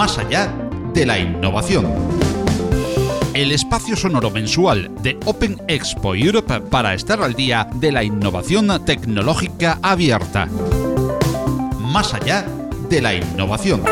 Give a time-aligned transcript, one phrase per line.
[0.00, 0.50] Más allá
[0.94, 1.86] de la innovación.
[3.34, 8.82] El espacio sonoro mensual de Open Expo Europe para estar al día de la innovación
[8.86, 10.48] tecnológica abierta.
[11.80, 12.46] Más allá
[12.88, 13.82] de la innovación.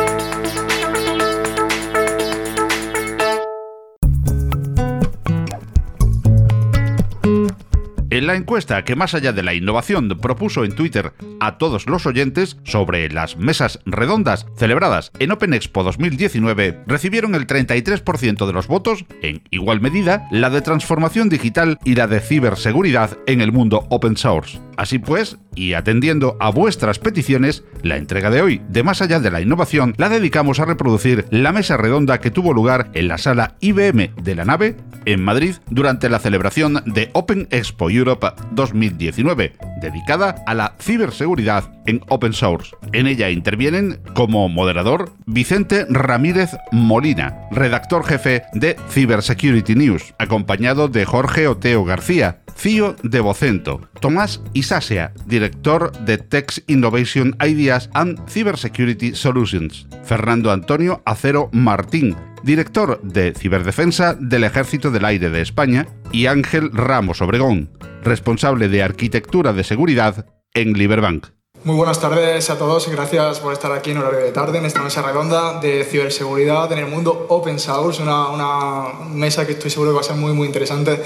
[8.29, 12.59] La encuesta que más allá de la innovación propuso en Twitter a todos los oyentes
[12.63, 19.07] sobre las mesas redondas celebradas en Open Expo 2019, recibieron el 33% de los votos,
[19.23, 24.17] en igual medida, la de transformación digital y la de ciberseguridad en el mundo open
[24.17, 24.61] source.
[24.77, 29.31] Así pues, y atendiendo a vuestras peticiones, la entrega de hoy de Más allá de
[29.31, 33.57] la innovación la dedicamos a reproducir la mesa redonda que tuvo lugar en la sala
[33.61, 40.37] IBM de la nave en Madrid durante la celebración de Open Expo Europe 2019, dedicada
[40.47, 42.77] a la ciberseguridad en open source.
[42.93, 51.05] En ella intervienen como moderador Vicente Ramírez Molina, redactor jefe de Cybersecurity News, acompañado de
[51.05, 59.15] Jorge Oteo García, CIO de Vocento, Tomás Isasia, director de Tex Innovation Ideas and Cybersecurity
[59.15, 66.27] Solutions, Fernando Antonio Acero Martín, director de Ciberdefensa del Ejército del Aire de España, y
[66.27, 67.71] Ángel Ramos Obregón,
[68.03, 71.27] responsable de Arquitectura de Seguridad en Liberbank.
[71.65, 74.65] Muy buenas tardes a todos y gracias por estar aquí en horario de tarde en
[74.65, 79.71] esta mesa redonda de ciberseguridad en el mundo open source, una, una mesa que estoy
[79.71, 81.03] seguro que va a ser muy muy interesante.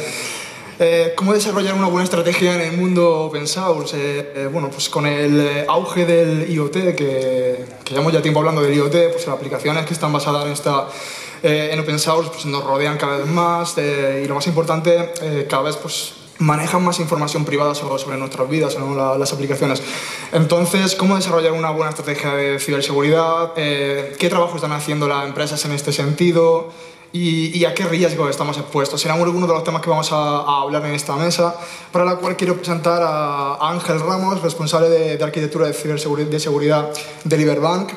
[0.84, 3.97] Eh, ¿Cómo desarrollar una buena estrategia en el mundo open source?
[3.97, 8.62] Eh, eh, bueno, pues con el auge del IoT, que, que, llevamos ya tiempo hablando
[8.62, 10.89] del IoT, pues las aplicaciones que están basadas en, esta,
[11.44, 15.12] en open source pues nos rodean cada vez más y lo más importante,
[15.48, 19.17] cada vez pues manejan más información privada sobre, nuestras vidas, ¿no?
[19.17, 19.80] las aplicaciones.
[20.33, 23.55] Entonces, ¿cómo desarrollar una buena estrategia de ciberseguridad?
[23.55, 26.72] ¿Qué trabajo están haciendo las empresas en este sentido?
[27.12, 29.00] Y, a qué riesgo estamos expuestos.
[29.00, 31.55] Serán algunos de los temas que vamos a, hablar en esta mesa,
[31.90, 36.90] para la cual quiero presentar a Ángel Ramos, responsable de, arquitectura de, ciberseguridad, de seguridad
[37.24, 37.92] de Liberbank.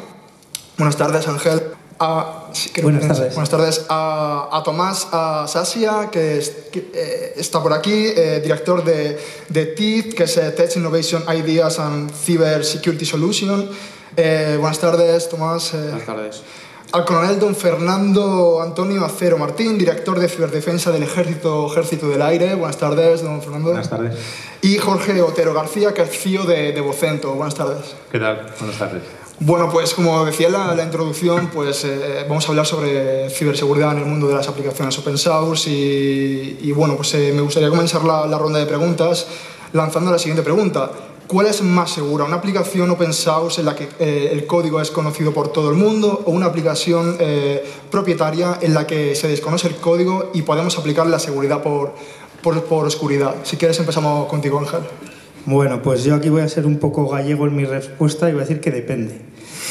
[0.77, 1.63] Buenas tardes, Ángel.
[1.97, 3.33] buenas, tardes.
[3.33, 3.85] buenas tardes.
[3.87, 5.07] A, Tomás
[5.49, 10.75] Sasia, que, eh, está por aquí, eh, director de, de TID, que es eh, Tech
[10.75, 13.69] Innovation Ideas and Cyber Security Solution.
[14.13, 15.71] buenas tardes, Tomás.
[15.71, 16.43] buenas tardes
[16.95, 22.55] al coronel don Fernando Antonio Acero Martín, director de ciberdefensa del Ejército, Ejército del Aire.
[22.55, 23.71] Buenas tardes, don Fernando.
[23.71, 24.17] Buenas tardes.
[24.61, 27.33] Y Jorge Otero García, que es CEO de, de Vocento.
[27.33, 27.97] Buenas tardes.
[28.09, 28.45] ¿Qué tal?
[28.57, 29.03] Buenas tardes.
[29.41, 33.97] Bueno, pues como decía en la, introducción, pues eh, vamos a hablar sobre ciberseguridad en
[33.97, 38.25] el mundo de las aplicaciones open source y, bueno, pues eh, me gustaría comenzar la,
[38.25, 39.27] la ronda de preguntas
[39.73, 40.89] lanzando la siguiente pregunta.
[41.27, 42.23] ¿Cuál es más segura?
[42.23, 45.75] ¿Una aplicación open source en la que eh, el código es conocido por todo el
[45.75, 50.77] mundo o una aplicación eh, propietaria en la que se desconoce el código y podemos
[50.77, 51.95] aplicar la seguridad por,
[52.43, 53.37] por, oscuridad?
[53.43, 54.81] Si quieres empezamos contigo, Ángel.
[55.47, 58.41] Bueno, pues yo aquí voy a ser un poco gallego en mi respuesta y voy
[58.41, 59.19] a decir que depende.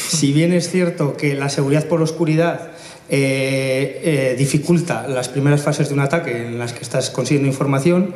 [0.09, 2.71] Si bien es cierto que la seguridad por oscuridad
[3.07, 8.13] eh, dificulta las primeras fases de un ataque en las que estás consiguiendo información,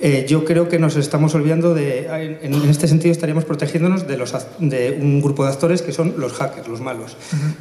[0.00, 2.06] eh, yo creo que nos estamos olvidando de,
[2.42, 6.32] en, este sentido estaríamos protegiéndonos de, los, de un grupo de actores que son los
[6.34, 7.16] hackers, los malos.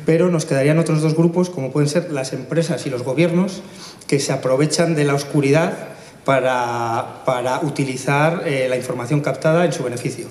[0.05, 3.63] Pero nos quedarían otros dos grupos, como pueden ser las empresas y los gobiernos,
[4.07, 5.96] que se aprovechan de la oscuridad
[6.27, 10.27] para, para utilizar eh, la información captada en su beneficio.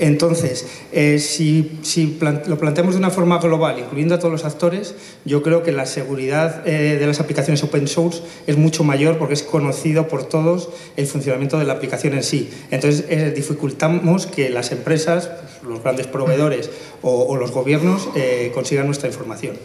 [0.00, 4.96] Entonces, eh, si, si lo planteamos de una forma global, incluyendo a todos los actores,
[5.24, 9.34] yo creo que la seguridad eh, de las aplicaciones open source es mucho mayor porque
[9.34, 12.50] es conocido por todos el funcionamiento de la aplicación en sí.
[12.72, 15.30] Entonces, dificultamos que las empresas,
[15.62, 16.68] los grandes proveedores
[17.00, 18.08] o, o los gobiernos
[18.52, 19.56] consigan nuestra información.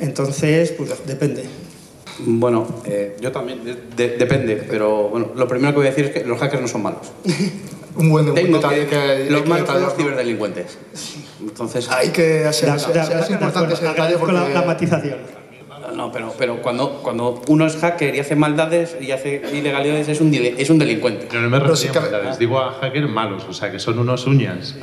[0.00, 1.44] Entonces, pues depende.
[2.26, 3.60] Bueno, eh, yo también,
[3.96, 6.82] depende, pero bueno, lo primero que voy a decir es que los hackers no son
[6.82, 7.12] malos.
[7.96, 10.78] un buen, detalle que, Los malos son los ciberdelincuentes.
[11.40, 14.32] Entonces, hay que hacer, es importante ese detalle porque...
[14.32, 15.39] la matización
[15.90, 20.20] no, pero, pero cuando, cuando uno es hacker y hace maldades y hace ilegalidades es
[20.20, 21.28] un, es un delincuente.
[21.32, 24.26] Yo no me refiero a maldades, digo a hackers malos, o sea, que son unos
[24.26, 24.76] uñas.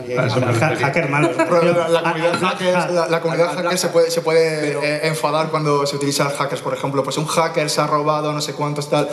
[0.81, 1.31] hacker malos.
[1.37, 7.03] la, comunidad hacker, se puede, se puede eh, enfadar cuando se utilizan hackers, por ejemplo.
[7.03, 9.07] Pues un hacker se ha robado no sé cuántos tal.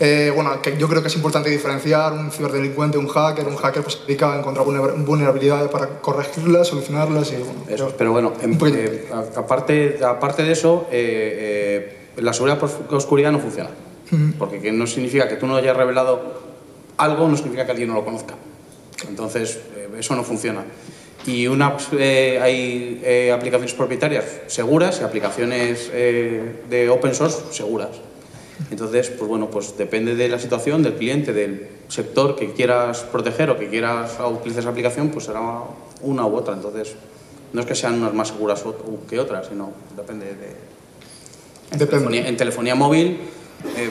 [0.00, 3.46] Eh, bueno, que yo creo que es importante diferenciar un ciberdelincuente, un hacker.
[3.46, 7.32] Un hacker pues, se dedica a encontrar vulnerabilidades para corregirlas, solucionarlas.
[7.32, 11.37] Y, eso, pero bueno, eh, aparte, aparte de eso, eh,
[12.16, 13.70] la seguridad por oscuridad no funciona.
[14.38, 16.40] Porque que no significa que tú no hayas revelado
[16.96, 18.34] algo, no significa que alguien no lo conozca.
[19.06, 20.64] Entonces, eh, eso no funciona.
[21.26, 27.90] Y una, eh, hay eh, aplicaciones propietarias seguras y aplicaciones eh, de open source seguras.
[28.70, 33.50] Entonces, pues bueno, pues depende de la situación, del cliente, del sector que quieras proteger
[33.50, 35.40] o que quieras utilizar esa aplicación, pues será
[36.00, 36.54] una u otra.
[36.54, 36.94] Entonces,
[37.52, 38.64] no es que sean unas más seguras
[39.08, 40.77] que otras, sino depende de...
[41.70, 43.18] En, Telefonía, móvil
[43.76, 43.90] eh,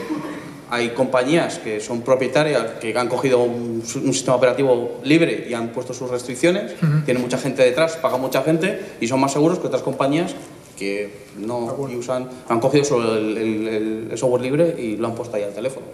[0.70, 5.94] hay compañías que son propietarias, que han cogido un, sistema operativo libre y han puesto
[5.94, 9.82] sus restricciones, tienen mucha gente detrás, pagan mucha gente y son más seguros que otras
[9.82, 10.34] compañías
[10.78, 15.54] que no usan, han cogido solo el, software libre y lo han puesto ahí al
[15.54, 15.86] teléfono.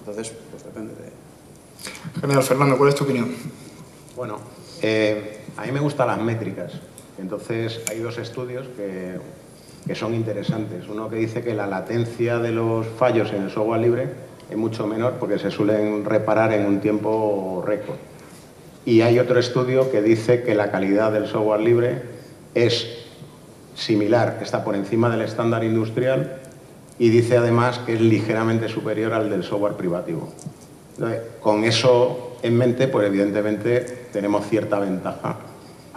[0.00, 2.20] Entonces, pues depende de...
[2.20, 3.34] Genial, Fernando, ¿cuál es tu opinión?
[4.16, 4.38] Bueno,
[4.82, 6.72] eh, a mí me gustan las métricas.
[7.18, 9.18] Entonces, hay dos estudios que,
[9.88, 10.86] que son interesantes.
[10.86, 14.08] Uno que dice que la latencia de los fallos en el software libre
[14.50, 17.96] es mucho menor porque se suelen reparar en un tiempo récord.
[18.84, 22.02] Y hay otro estudio que dice que la calidad del software libre
[22.54, 22.86] es
[23.74, 26.36] similar, está por encima del estándar industrial
[26.98, 30.28] y dice además que es ligeramente superior al del software privativo.
[31.40, 35.47] con eso en mente, pues evidentemente tenemos cierta ventaja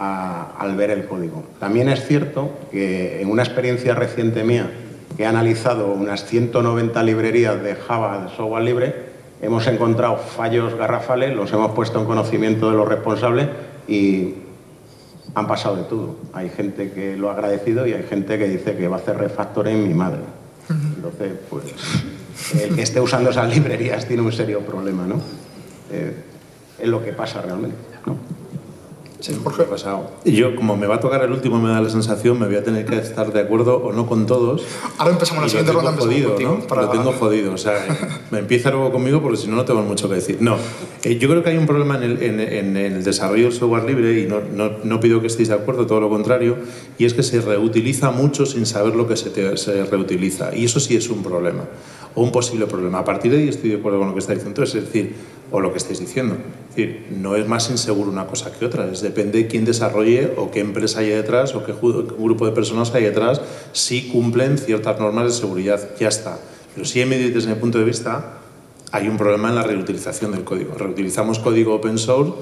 [0.02, 1.44] al ver el código.
[1.58, 4.70] También es cierto que en una experiencia reciente mía,
[5.16, 8.94] que he analizado unas 190 librerías de Java de software libre,
[9.42, 13.48] hemos encontrado fallos garrafales, los hemos puesto en conocimiento de los responsables
[13.86, 14.34] y
[15.34, 16.16] han pasado de todo.
[16.32, 19.16] Hay gente que lo ha agradecido y hay gente que dice que va a hacer
[19.16, 20.20] refactor en mi madre.
[20.68, 21.64] Entonces, pues,
[22.60, 25.16] el que esté usando esas librerías tiene un serio problema, ¿no?
[25.90, 26.14] Eh,
[26.78, 27.76] es lo que pasa realmente,
[28.06, 28.16] ¿no?
[29.22, 29.66] Sí, Jorge.
[30.24, 32.56] Y yo, como me va a tocar el último, me da la sensación, me voy
[32.56, 34.64] a tener que estar de acuerdo o no con todos.
[34.98, 35.92] Ahora empezamos la siguiente ronda.
[35.92, 36.66] Jodido, contigo, ¿no?
[36.66, 36.82] Para...
[36.82, 37.54] Lo tengo jodido.
[37.54, 37.86] O sea,
[38.32, 40.38] me empieza luego conmigo porque si no, no tengo mucho que decir.
[40.40, 40.56] No,
[41.04, 44.22] eh, yo creo que hay un problema en el, en, el desarrollo del software libre
[44.22, 46.56] y no, no, no, pido que estéis de acuerdo, todo lo contrario,
[46.98, 50.52] y es que se reutiliza mucho sin saber lo que se, se reutiliza.
[50.52, 51.62] Y eso sí es un problema
[52.16, 52.98] o un posible problema.
[52.98, 54.64] A partir de ahí estoy de acuerdo con lo que está diciendo.
[54.64, 55.14] Es decir,
[55.52, 56.36] o lo que estáis diciendo.
[57.10, 60.60] No es más inseguro una cosa que otra, es depende de quién desarrolle o qué
[60.60, 63.40] empresa hay detrás o qué grupo de personas hay detrás
[63.72, 65.80] si cumplen ciertas normas de seguridad.
[65.98, 66.38] Ya está.
[66.74, 68.38] Pero sí, desde mi punto de vista,
[68.90, 70.74] hay un problema en la reutilización del código.
[70.74, 72.32] Reutilizamos código open source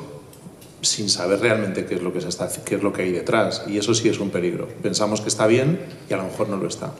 [0.82, 3.78] sin saber realmente qué es lo que se está, es lo que hay detrás y
[3.78, 4.68] eso sí es un peligro.
[4.82, 6.92] Pensamos que está bien y a lo mejor no lo está.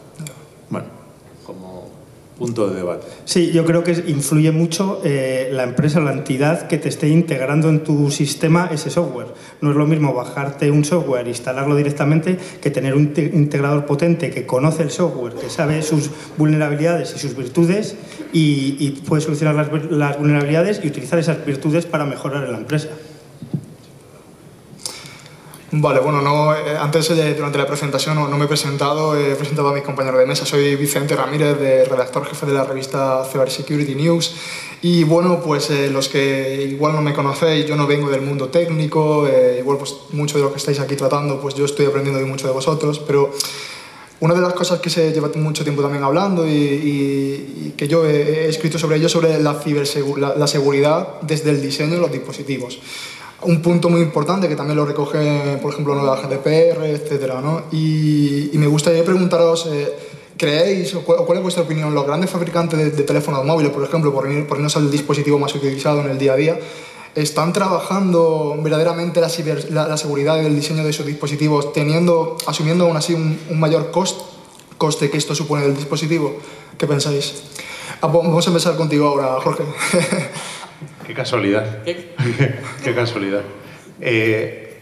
[0.69, 1.00] Bueno
[2.41, 3.07] punto de debate.
[3.27, 7.69] Sí, yo creo que influye mucho eh, la empresa, la entidad que te esté integrando
[7.69, 9.27] en tu sistema ese software.
[9.61, 14.47] No es lo mismo bajarte un software, instalarlo directamente, que tener un integrador potente que
[14.47, 17.95] conoce el software, que sabe sus vulnerabilidades y sus virtudes
[18.33, 22.89] y, puede solucionar las, las vulnerabilidades y utilizar esas virtudes para mejorar en la empresa.
[25.73, 29.73] Vale, bueno, no, eh, antes durante la presentación no, me he presentado, he presentado a
[29.73, 34.35] mis compañeros de mesa, soy Vicente Ramírez, de redactor jefe de la revista Cybersecurity News.
[34.83, 38.49] Y bueno, pues eh, los que igual no me conocéis, yo no vengo del mundo
[38.49, 42.19] técnico, eh, igual pues mucho de lo que estáis aquí tratando, pues yo estoy aprendiendo
[42.19, 43.33] de mucho de vosotros, pero
[44.19, 48.49] una de las cosas que se lleva mucho tiempo también hablando y, que yo he,
[48.49, 49.57] escrito sobre ello, sobre la,
[50.37, 52.81] la seguridad desde el diseño de los dispositivos
[53.43, 57.63] un punto muy importante que también lo recoge, por ejemplo, la GDPR, etcétera, ¿no?
[57.73, 59.95] y, me gustaría preguntaros, eh,
[60.37, 61.95] ¿creéis o cuál, es vuestra opinión?
[61.95, 66.01] Los grandes fabricantes de, teléfonos móviles, por ejemplo, por, por irnos al dispositivo más utilizado
[66.01, 66.61] en el día a día,
[67.15, 73.15] ¿están trabajando verdaderamente la, la, seguridad del diseño de esos dispositivos, teniendo, asumiendo aún así
[73.15, 76.37] un, mayor coste que esto supone del dispositivo?
[76.77, 77.43] ¿Qué pensáis?
[78.03, 79.65] Ah, vamos a empezar contigo ahora, Jorge.
[81.11, 81.83] Qué casualidad.
[82.85, 83.41] Qué, casualidad.
[84.01, 84.79] Eh,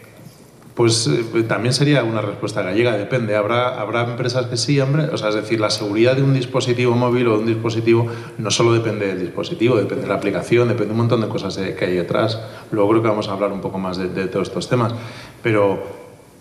[0.75, 3.35] pues eh, también sería una respuesta gallega, depende.
[3.35, 5.05] Habrá, habrá empresas que sí, hombre.
[5.05, 8.05] O sea, es decir, la seguridad de un dispositivo móvil o de un dispositivo
[8.37, 11.57] no solo depende del dispositivo, depende de la aplicación, depende de un montón de cosas
[11.57, 12.39] que hay detrás.
[12.69, 14.93] Luego creo que vamos a hablar un poco más de, todos estos temas.
[15.41, 15.81] Pero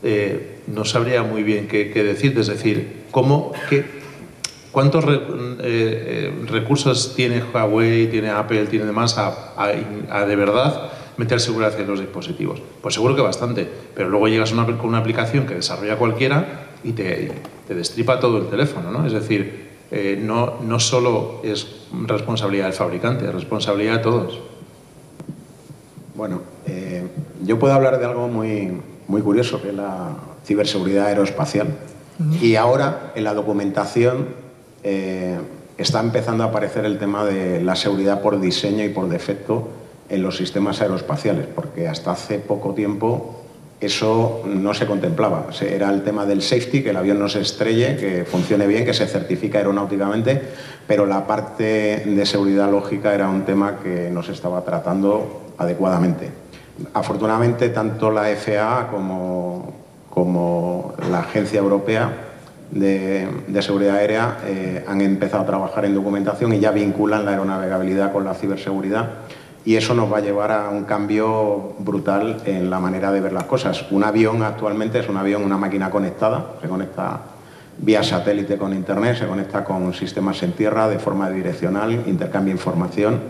[0.03, 2.39] eh, no sabría muy bien qué, qué decir.
[2.39, 3.87] Es decir, cómo, qué,
[4.73, 5.11] ¿Cuántos eh,
[5.61, 9.67] eh, recursos tiene Huawei, tiene Apple, tiene demás a,
[10.27, 12.61] de verdad meter seguridad en los dispositivos?
[12.83, 17.33] Pues seguro que bastante, pero luego llegas con una aplicación que desarrolla cualquiera y te,
[17.69, 19.07] destripa todo el teléfono, ¿no?
[19.07, 24.41] Es decir, eh, no, no solo es responsabilidad del fabricante, es responsabilidad de todos.
[26.15, 26.43] Bueno,
[27.45, 28.73] yo puedo hablar de algo muy,
[29.07, 31.69] muy curioso, que es la ciberseguridad aeroespacial.
[32.43, 34.48] Y ahora, en la documentación
[34.83, 35.39] eh,
[35.77, 39.69] está empezando a aparecer el tema de la seguridad por diseño y por defecto
[40.09, 43.43] en los sistemas aeroespaciales, porque hasta hace poco tiempo
[43.81, 45.47] eso no se contemplaba.
[45.61, 48.95] Era el tema del safety, que el avión no se estrelle, que funcione bien, que
[48.95, 50.41] se certifica aeronáuticamente,
[50.87, 56.31] pero la parte de seguridad lógica era un tema que no se estaba tratando adecuadamente.
[56.95, 59.73] Afortunadamente, tanto la FAA como,
[60.11, 62.28] como la Agencia Europea
[62.71, 63.29] de,
[63.63, 68.25] Seguridad Aérea eh, han empezado a trabajar en documentación y ya vinculan la aeronavegabilidad con
[68.25, 69.09] la ciberseguridad
[69.65, 73.33] y eso nos va a llevar a un cambio brutal en la manera de ver
[73.33, 73.85] las cosas.
[73.91, 77.21] Un avión actualmente es un avión, una máquina conectada, se conecta
[77.79, 83.21] vía satélite con internet, se conecta con sistemas en tierra de forma direccional, intercambia información,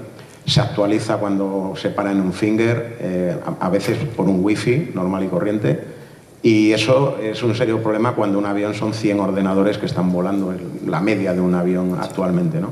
[0.46, 5.24] se actualiza cuando se para en un finger, eh, a veces por un wifi normal
[5.24, 5.97] y corriente.
[6.42, 10.54] Y eso es un serio problema cuando un avión son 100 ordenadores que están volando,
[10.86, 12.60] la media de un avión actualmente.
[12.60, 12.70] ¿no?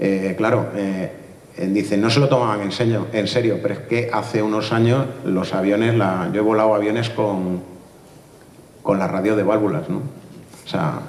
[0.00, 1.12] Eh, claro, eh,
[1.68, 5.06] dicen, no se lo tomaban en serio, en serio, pero es que hace unos años
[5.24, 7.60] los aviones, la, yo he volado aviones con,
[8.82, 9.98] con la radio de válvulas, ¿no?
[9.98, 11.00] O sea,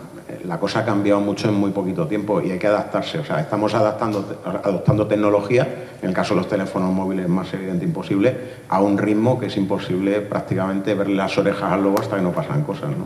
[0.45, 3.19] la cosa ha cambiado mucho en muy poquito tiempo y hay que adaptarse.
[3.19, 7.85] O sea, estamos adaptando, adoptando tecnología, en el caso de los teléfonos móviles más evidente
[7.85, 8.35] imposible,
[8.69, 12.31] a un ritmo que es imposible prácticamente verle las orejas al lobo hasta que no
[12.31, 13.05] pasan cosas, ¿no?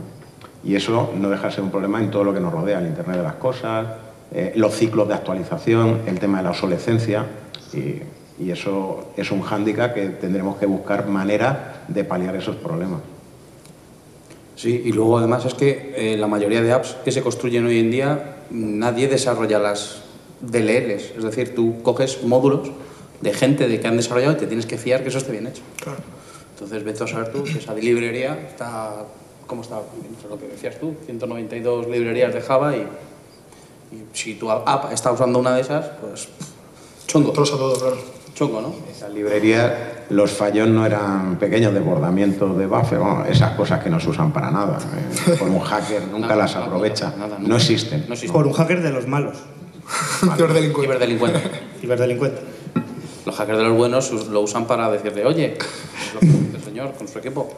[0.63, 2.88] Y eso no deja de ser un problema en todo lo que nos rodea, el
[2.88, 3.86] Internet de las cosas,
[4.32, 7.25] eh, los ciclos de actualización, el tema de la obsolescencia
[7.74, 8.01] y,
[8.50, 13.00] eso es un hándicap que tendremos que buscar manera de paliar esos problemas.
[14.63, 17.79] Sí, y luego además es que eh, la mayoría de apps que se construyen hoy
[17.79, 20.03] en día, nadie desarrolla las
[20.39, 22.72] DLLs, es decir, tú coges módulos
[23.20, 25.48] de gente de que han desarrollado y te tienes que fiar que eso esté bien
[25.48, 25.63] hecho.
[25.82, 26.00] Claro.
[26.53, 29.05] Entonces, vete a saber tú que esa librería está,
[29.48, 29.82] ¿cómo está?
[30.29, 32.88] Lo que decías tú, 192 librerías de Java y
[34.13, 36.29] si tu app está usando una de esas, pues
[37.05, 37.34] chungo.
[37.34, 37.98] Trozo todo, claro.
[38.36, 38.74] Chungo, ¿no?
[38.92, 43.00] Esa librería, los fallos no eran pequeños desbordamientos de buffer,
[43.30, 44.80] esas cosas que no se usan para nada.
[45.28, 47.13] Eh, por un hacker nunca las aprovecha.
[47.40, 48.06] no, existen.
[48.32, 49.38] Por un hacker de los malos.
[50.36, 51.40] Ciberdelincuente.
[51.80, 52.42] Ciberdelincuente.
[53.25, 55.58] Los hackers de los buenos lo usan para decirle, oye,
[56.54, 57.50] lo señor con su equipo.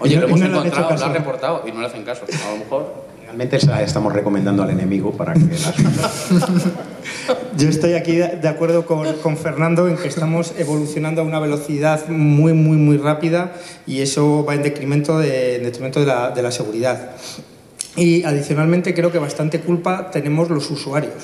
[0.00, 2.24] Oye, lo hemos encontrado, lo ha reportado y no le hacen caso.
[2.24, 5.74] A lo mejor Realmente estamos recomendando al enemigo para que las...
[7.58, 12.52] Yo estoy aquí de acuerdo con, Fernando en que estamos evolucionando a una velocidad muy,
[12.52, 13.52] muy, muy rápida
[13.84, 17.16] y eso va en detrimento de, detrimento de, la, de la seguridad.
[17.96, 21.14] Y adicionalmente creo que bastante culpa tenemos los usuarios.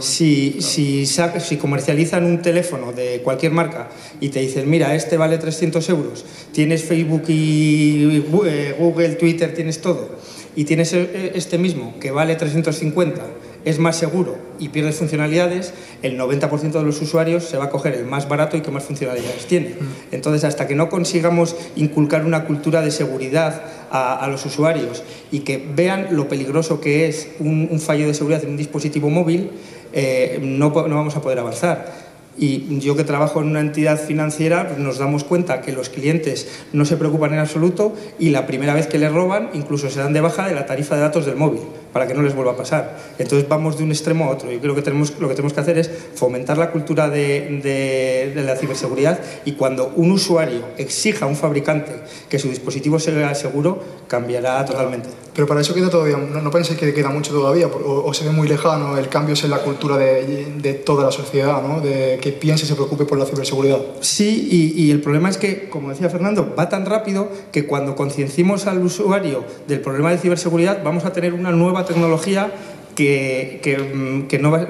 [0.00, 5.38] Si, si, si, comercializan un teléfono de cualquier marca y te dicen, mira, este vale
[5.38, 10.08] 300 euros, tienes Facebook y eh, Google, Twitter, tienes todo,
[10.56, 13.22] y tienes e, este mismo que vale 350,
[13.64, 17.94] es más seguro y pierde funcionalidades, el 90% de los usuarios se va a coger
[17.94, 19.74] el más barato y que más funcionalidades tiene.
[20.12, 25.64] Entonces, hasta que no consigamos inculcar una cultura de seguridad a, los usuarios y que
[25.74, 29.50] vean lo peligroso que es un, fallo de seguridad en un dispositivo móvil,
[29.92, 32.13] eh, no, no vamos a poder avanzar.
[32.36, 36.48] Y yo que trabajo en una entidad financiera, pues nos damos cuenta que los clientes
[36.72, 40.12] no se preocupan en absoluto y la primera vez que les roban incluso se dan
[40.12, 41.60] de baja de la tarifa de datos del móvil
[41.94, 42.98] para que no les vuelva a pasar.
[43.18, 44.50] Entonces vamos de un extremo a otro.
[44.50, 48.56] Yo creo que tenemos, lo que tenemos que hacer es fomentar la cultura de, la
[48.56, 51.92] ciberseguridad y cuando un usuario exija a un fabricante
[52.28, 55.08] que su dispositivo sea seguro, cambiará totalmente.
[55.34, 58.30] Pero para eso queda todavía, no, no penséis que queda mucho todavía o, se ve
[58.30, 61.80] muy lejano el cambio en la cultura de, toda la sociedad, ¿no?
[61.80, 63.78] de que piense y se preocupe por la ciberseguridad.
[64.00, 67.94] Sí, y, y el problema es que, como decía Fernando, va tan rápido que cuando
[67.94, 72.50] conciencimos al usuario del problema de ciberseguridad vamos a tener una nueva tecnología
[72.94, 73.60] que,
[73.94, 74.66] mm, que, no va,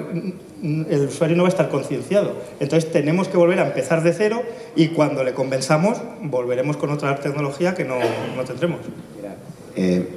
[0.62, 2.35] el usuario no va a estar concienciado.
[2.61, 4.42] Entonces tenemos que volver a empezar de cero
[4.76, 7.97] y cuando le convenzamos volveremos con otra tecnología que no,
[8.37, 8.80] no tendremos.
[9.76, 10.09] Eh,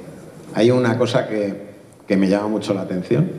[0.54, 1.54] hay una cosa que,
[2.06, 3.30] que me llama mucho la atención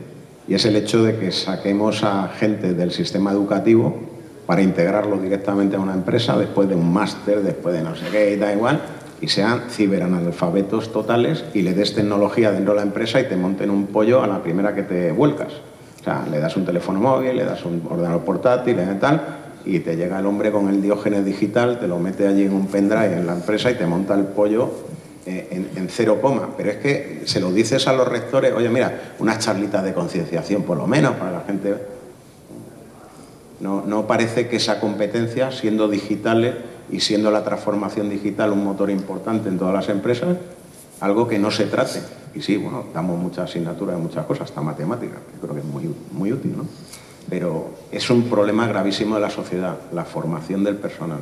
[0.46, 3.98] y es el hecho de que saquemos a gente del sistema educativo
[4.46, 8.32] para integrarlo directamente a una empresa después de un máster, después de no sé qué
[8.32, 8.80] y da igual,
[9.20, 13.70] y sean ciberanalfabetos totales y le des tecnología dentro de la empresa y te monten
[13.70, 15.52] un pollo a la primera que te vuelcas.
[16.00, 19.20] O sea, le das un teléfono móvil, le das un ordenador portátil y tal,
[19.66, 22.66] y te llega el hombre con el diógenes digital, te lo mete allí en un
[22.68, 24.70] pendrive en la empresa y te monta el pollo
[25.26, 26.50] eh, en, cero coma.
[26.56, 30.62] Pero es que se lo dices a los rectores, oye, mira, unas charlitas de concienciación
[30.62, 31.74] por lo menos para la gente.
[33.60, 36.54] No, no parece que esa competencia, siendo digitales,
[36.92, 40.36] y siendo la transformación digital un motor importante en todas las empresas,
[41.00, 42.00] algo que no se trate.
[42.34, 45.66] Y sí, bueno, damos muchas asignaturas de muchas cosas, hasta matemáticas, que creo que es
[45.66, 46.66] muy, muy útil, ¿no?
[47.28, 51.20] Pero es un problema gravísimo de la sociedad, la formación del personal.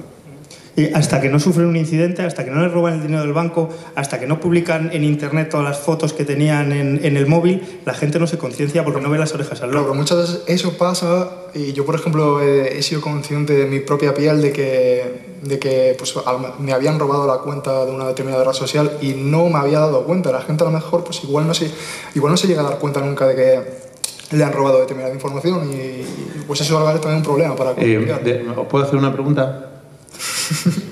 [0.77, 3.33] Y hasta que no sufren un incidente, hasta que no les roban el dinero del
[3.33, 7.27] banco, hasta que no publican en internet todas las fotos que tenían en, en el
[7.27, 10.43] móvil, la gente no se conciencia porque no ve las orejas al pero muchas veces
[10.47, 14.53] eso pasa y yo, por ejemplo, he, he sido consciente de mi propia piel de
[14.53, 16.15] que, de que pues,
[16.59, 20.05] me habían robado la cuenta de una determinada red social y no me había dado
[20.05, 20.33] cuenta.
[20.33, 21.71] La gente a lo mejor pues igual no se,
[22.15, 25.71] igual no se llega a dar cuenta nunca de que le han robado determinada información
[25.73, 26.03] y,
[26.47, 28.23] pues eso va a también un problema para Eh, comunicar.
[28.25, 29.71] de- ¿Os puedo hacer una pregunta?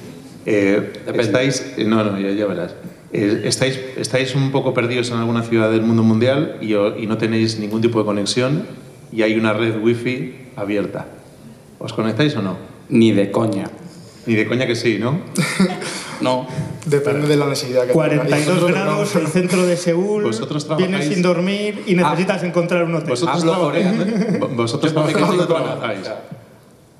[0.49, 2.73] Eh, estáis, eh, no, no, ya, ya verás.
[3.13, 7.19] Eh, estáis, estáis un poco perdidos en alguna ciudad del mundo mundial y, y no
[7.19, 8.65] tenéis ningún tipo de conexión
[9.11, 11.07] y hay una red wifi abierta.
[11.81, 12.57] ¿Os conectáis o no?
[12.89, 13.69] Ni de coña.
[14.27, 15.21] Ni de coña que sí, ¿no?
[16.21, 16.47] No.
[16.87, 18.05] Depende de la necesidad que tenga.
[18.05, 19.21] Hay 42 ejemplos que grados, no.
[19.21, 23.11] el centro de Seúl, Vosotros vienes trabajáis- sin dormir y necesitas encontrar un hotel.
[23.11, 25.79] Vosotros Hablo trabajáis, vosotros Yo no me trabajáis, conecto a ¿cómo nada.
[25.81, 26.11] trabajáis?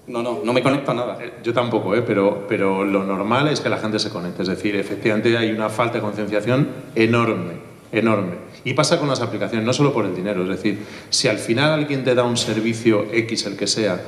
[0.09, 1.19] No, no, no me conecto a nada.
[1.23, 2.03] Eh, Yo tampoco, ¿eh?
[2.03, 4.43] pero, pero lo normal es que la gente se conecte.
[4.43, 7.53] Es decir, efectivamente hay una falta de concienciación enorme,
[7.93, 8.35] enorme.
[8.65, 10.43] Y pasa con las aplicaciones, no solo por el dinero.
[10.43, 13.99] Es decir, si al final alguien te da un servicio X, el que sea,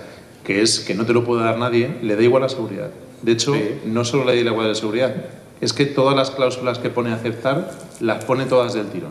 [0.44, 2.90] que es que no te lo puede dar nadie, le da igual la seguridad.
[3.22, 3.80] De hecho, Sí.
[3.84, 5.14] no solo le da igual la seguridad,
[5.60, 9.10] es que todas las cláusulas que pone aceptar las pone todas del tirón.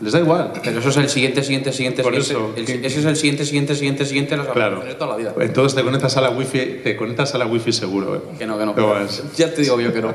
[0.00, 0.52] Les da igual.
[0.64, 2.32] Pero eso es el siguiente, siguiente, siguiente, Por siguiente.
[2.32, 4.80] eso, el- ¿qué- ese es el siguiente, siguiente, siguiente, siguiente de las Claro.
[4.80, 5.32] de toda la vida.
[5.38, 8.16] Entonces te conectas a la wifi, te conectas a la wifi seguro.
[8.16, 8.20] ¿eh?
[8.38, 8.74] Que no, que no.
[9.36, 10.12] Ya te digo yo que no.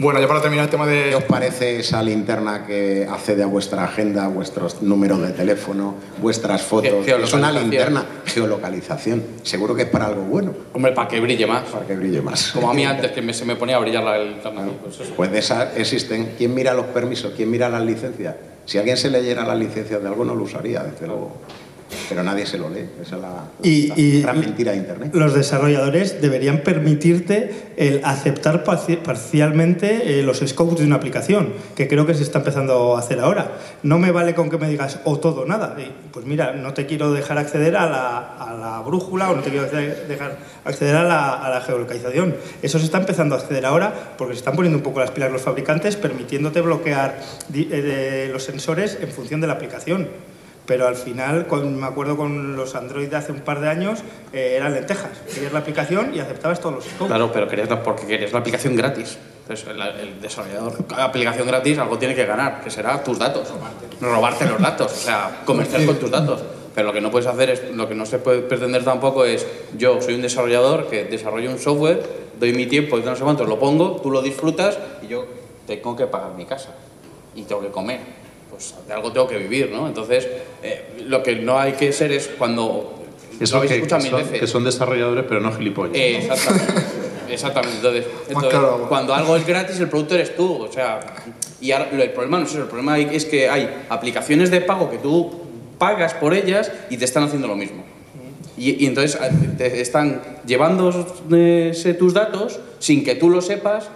[0.00, 1.26] Bueno, ya para terminar el tema ¿Qué os de...
[1.28, 7.06] parece esa linterna que accede a vuestra agenda, vuestros números de teléfono, vuestras fotos?
[7.06, 9.22] Es una linterna, geolocalización.
[9.42, 11.62] Seguro que es para algo bueno, Hombre, para que brille más.
[11.64, 12.52] para que brille más.
[12.52, 14.66] Como a mí antes, que me- se me ponía a brillar la linterna.
[14.82, 15.12] Pues eso.
[15.16, 16.34] Pues de esas existen.
[16.38, 17.32] ¿Quién mira los permisos?
[17.36, 18.34] ¿Quién mira las licencias?
[18.64, 21.32] Si alguien se leyera las licencias de algo, no lo usaría, desde luego.
[22.08, 22.86] Pero nadie se lo lee.
[23.00, 25.10] Esa es la, Y, la y gran mentira de Internet.
[25.14, 31.88] los desarrolladores deberían permitirte el aceptar parci- parcialmente eh, los scopes de una aplicación, que
[31.88, 33.52] creo que se está empezando a hacer ahora.
[33.82, 35.76] No me vale con que me digas o todo o nada.
[36.12, 39.50] Pues mira, no te quiero dejar acceder a la, a la brújula o no te
[39.50, 42.34] quiero dejar acceder a la, a la geolocalización.
[42.62, 45.30] Eso se está empezando a acceder ahora porque se están poniendo un poco las pilas
[45.32, 47.18] los fabricantes, permitiéndote bloquear
[47.54, 50.08] eh, los sensores en función de la aplicación.
[50.68, 54.00] Pero al final, con- me acuerdo con los Android de hace un par de años,
[54.34, 55.10] eh, eran lentejas.
[55.32, 57.06] Querías la aplicación y aceptabas todos los scopes.
[57.06, 59.16] Claro, pero querías la, porque querías la aplicación gratis.
[59.42, 63.48] Entonces, el, el desarrollador, cada aplicación gratis algo tiene que ganar, que será tus datos.
[63.98, 66.42] Robarte los datos, o sea, comerciar con tus datos.
[66.74, 69.46] Pero lo que no puedes hacer es, lo que no se puede pretender tampoco es,
[69.78, 72.02] yo soy un desarrollador que desarrollo un software,
[72.38, 75.24] doy mi tiempo y no sé cuánto, lo pongo, tú lo disfrutas y yo
[75.66, 76.74] tengo que pagar mi casa
[77.34, 78.00] y tengo que comer.
[78.50, 79.86] Pues de algo tengo que vivir, ¿no?
[79.86, 80.26] Entonces,
[80.62, 82.94] eh, lo que no hay que ser es cuando...
[83.40, 84.40] Eso lo habéis que, escuchado que mil son, veces.
[84.40, 85.92] que son desarrolladores, pero no gilipollas.
[85.92, 85.98] ¿no?
[85.98, 86.72] Eh, exactamente.
[87.30, 87.76] Exactamente.
[87.76, 88.88] Entonces, entonces, claro, agua.
[88.88, 90.62] cuando algo es gratis, el producto eres tú.
[90.62, 91.00] O sea,
[91.60, 92.62] y ahora, el problema no es eso.
[92.62, 95.30] El problema es que hay aplicaciones de pago que tú
[95.78, 97.84] pagas por ellas y te están haciendo lo mismo.
[98.56, 99.18] Y, y entonces
[99.56, 103.88] te están llevándose tus datos sin que tú lo sepas,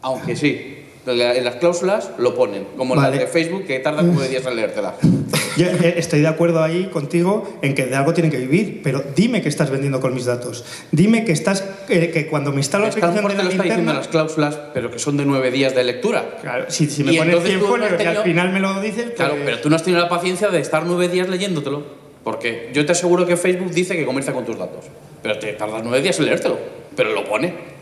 [0.00, 0.85] aunque sí.
[1.06, 3.16] La- En las cláusulas lo ponen, como Vale.
[3.16, 4.94] la de Facebook que tarda nueve días en leértela.
[5.56, 9.02] Yo eh, estoy de acuerdo ahí contigo en que de algo tienen que vivir, pero
[9.14, 10.64] dime que estás vendiendo con mis datos.
[10.90, 13.38] Dime que estás eh, que cuando me instalo la Es que a lo aplicación de
[13.38, 16.38] la lo está diciendo las cláusulas, pero que son de nueve días de lectura.
[16.42, 18.60] Claro, si, si me Y pones entonces 100 tú no y al tenido- final me
[18.60, 21.28] lo dices, Claro, pues- pero tú no has tenido la paciencia de estar nueve días
[21.28, 21.84] leyéndotelo.
[22.24, 24.86] Porque yo te aseguro que Facebook dice que comercia con tus datos.
[25.22, 26.58] Pero te tardas nueve días en leértelo.
[26.96, 27.75] Pero lo pone.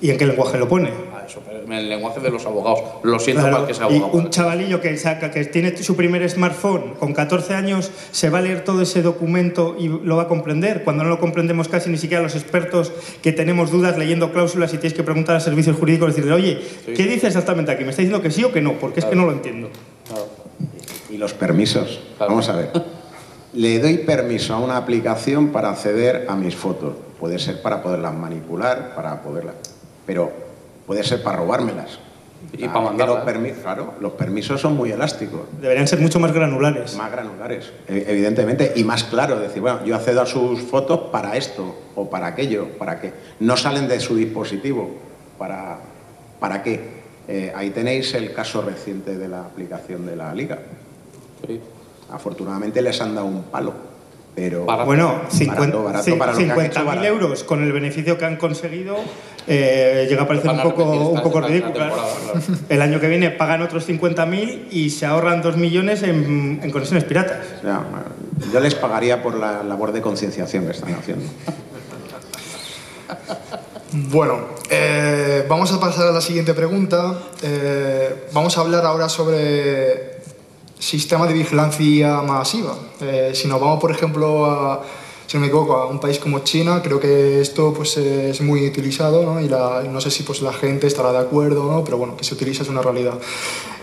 [0.00, 0.90] ¿Y en qué lenguaje lo pone?
[1.14, 2.80] Ah, eso, pero en el lenguaje de los abogados.
[3.02, 4.12] Lo siento Claro, para que sea y abogado.
[4.18, 8.42] un chavalillo que saca que tiene su primer smartphone con 14 años se va a
[8.42, 11.98] leer todo ese documento y lo va a comprender cuando no lo comprendemos casi ni
[11.98, 16.14] siquiera los expertos que tenemos dudas leyendo cláusulas y tienes que preguntar a servicios jurídicos
[16.14, 19.00] decirle oye qué dice exactamente aquí me está diciendo que sí o que no porque
[19.00, 19.68] es que no lo entiendo
[21.10, 22.00] Y los permisos.
[22.16, 22.32] Claro.
[22.32, 22.70] Vamos a ver.
[23.54, 26.94] Le doy permiso a una aplicación para acceder a mis fotos.
[27.20, 29.54] Puede ser para poderlas manipular, para poderlas.
[30.04, 30.30] Pero
[30.86, 31.98] puede ser para robármelas.
[32.52, 33.24] Y Ah, para que mandarlas.
[33.24, 35.40] Los permi- claro, los permisos son muy elásticos.
[35.60, 39.40] deberían ser mucho más granulares Más granulares, e- evidentemente, y más claros.
[39.40, 43.56] Decir, bueno, yo accedo a sus fotos para esto o para aquello, para que no
[43.56, 44.94] salen de su dispositivo.
[45.38, 45.78] ¿Para,
[46.38, 46.96] para qué?
[47.28, 50.58] Eh, ahí tenéis el caso reciente de la aplicación de la Liga.
[51.46, 51.60] Sí.
[52.10, 53.72] Afortunadamente les han dado un palo,
[54.36, 54.86] pero Barato.
[54.86, 57.06] bueno 50 Barato, barato para lo que han hecho, 50.000 barato.
[57.06, 58.98] euros con el beneficio que han conseguido
[59.48, 61.94] eh, llega a parecer un poco, un poco ridículo claro.
[62.68, 67.04] el año que viene pagan otros 50.000 y se ahorran 2 millones en, en conexiones
[67.04, 67.84] piratas O sea,
[68.52, 71.24] yo les pagaría por la labor de concienciación que están haciendo.
[73.92, 77.18] Bueno, eh, vamos a pasar a la siguiente pregunta.
[77.42, 80.15] Eh, vamos a hablar ahora sobre
[80.86, 82.76] sistema de vigilancia masiva.
[83.00, 84.84] Eh, si nos vamos, por ejemplo, a,
[85.26, 88.64] si no me equivoco, a un país como China, creo que esto pues, es muy
[88.64, 89.40] utilizado ¿no?
[89.40, 91.82] y la, no sé si pues, la gente estará de acuerdo, ¿no?
[91.82, 93.14] pero bueno, que se utiliza es una realidad.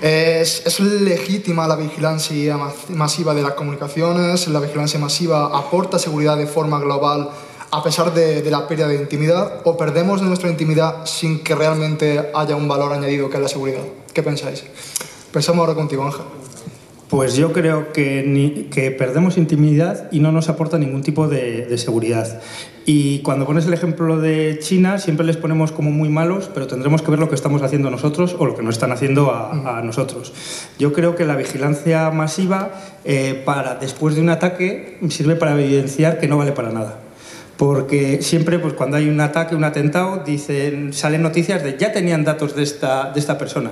[0.01, 2.57] ¿Es, ¿Es legítima la vigilancia
[2.89, 4.47] masiva de las comunicaciones?
[4.47, 7.29] ¿La vigilancia masiva aporta seguridad de forma global?
[7.75, 12.29] a pesar de, de, la pérdida de intimidad o perdemos nuestra intimidad sin que realmente
[12.35, 13.81] haya un valor añadido que es la seguridad?
[14.13, 14.63] ¿Qué pensáis?
[15.31, 16.42] Pensamos ahora contigo, Ángel.
[17.13, 21.63] Pues yo creo que, ni, que, perdemos intimidad y no nos aporta ningún tipo de,
[21.67, 22.41] de, seguridad.
[22.87, 27.03] Y cuando pones el ejemplo de China, siempre les ponemos como muy malos, pero tendremos
[27.03, 29.83] que ver lo que estamos haciendo nosotros o lo que nos están haciendo a, a
[29.83, 30.33] nosotros.
[30.79, 32.71] Yo creo que la vigilancia masiva,
[33.05, 36.97] eh, para, después de un ataque, sirve para evidenciar que no vale para nada
[37.57, 42.23] porque siempre pues, cuando hay un ataque, un atentado, dicen, salen noticias de ya tenían
[42.23, 43.71] datos de esta, de esta persona.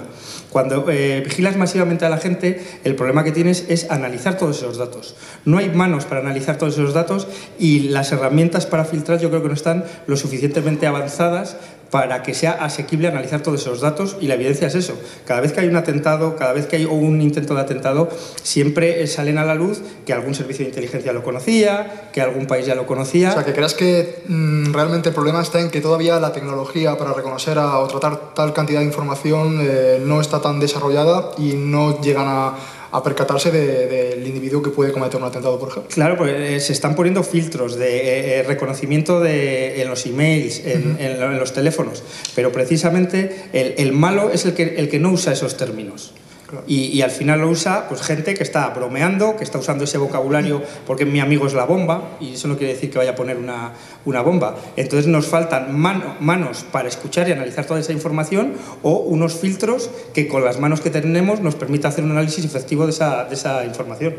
[0.49, 4.77] Cuando eh, vigilas masivamente a la gente, el problema que tienes es analizar todos esos
[4.77, 5.15] datos.
[5.45, 9.41] No hay manos para analizar todos esos datos y las herramientas para filtrar yo creo
[9.41, 11.57] que no están lo suficientemente avanzadas
[11.91, 14.97] para que sea asequible analizar todos esos datos y la evidencia es eso.
[15.25, 18.09] Cada vez que hay un atentado, cada vez que hay un intento de atentado,
[18.41, 22.65] siempre salen a la luz que algún servicio de inteligencia lo conocía, que algún país
[22.65, 23.31] ya lo conocía.
[23.31, 26.97] O sea, que creas que mmm, realmente el problema está en que todavía la tecnología
[26.97, 31.53] para reconocer a, o tratar tal cantidad de información eh, no está tan desarrollada y
[31.53, 32.55] no llegan a
[32.91, 35.89] a percatarse del de, de individuo que puede cometer un atentado, por ejemplo.
[35.93, 40.91] Claro, pues eh, se están poniendo filtros de eh, reconocimiento de, en los emails, en,
[40.91, 40.99] uh -huh.
[40.99, 42.03] en, en, los teléfonos,
[42.35, 46.13] pero precisamente el, el malo es el que, el que no usa esos términos.
[46.51, 46.65] Claro.
[46.67, 49.97] Y, y, al final lo usa pues, gente que está bromeando, que está usando ese
[49.97, 53.15] vocabulario porque mi amigo es la bomba, y eso no quiere decir que vaya a
[53.15, 53.71] poner una,
[54.03, 54.57] una bomba.
[54.75, 59.89] Entonces nos faltan mano, manos para escuchar y analizar toda esa información o unos filtros
[60.13, 63.35] que con las manos que tenemos nos permita hacer un análisis efectivo de esa, de
[63.35, 64.15] esa información.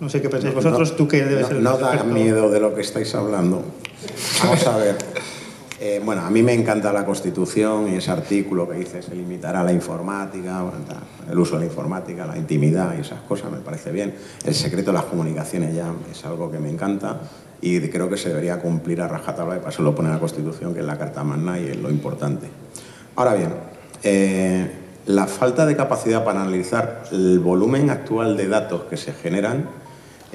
[0.00, 2.50] No sé qué pensáis vosotros, no, tú que debes no, ser el No da miedo
[2.50, 3.64] de lo que estáis hablando.
[4.42, 4.96] Vamos a ver.
[5.80, 9.62] Eh, bueno, a mí me encanta la Constitución y ese artículo que dice se limitará
[9.64, 10.62] la informática,
[11.28, 14.14] el uso de la informática, la intimidad y esas cosas, me parece bien.
[14.44, 17.20] El secreto de las comunicaciones ya es algo que me encanta
[17.60, 20.74] y creo que se debería cumplir a rajatabla y para eso lo pone la Constitución,
[20.74, 22.46] que es la Carta Magna y es lo importante.
[23.16, 23.54] Ahora bien,
[24.04, 24.70] eh,
[25.06, 29.68] la falta de capacidad para analizar el volumen actual de datos que se generan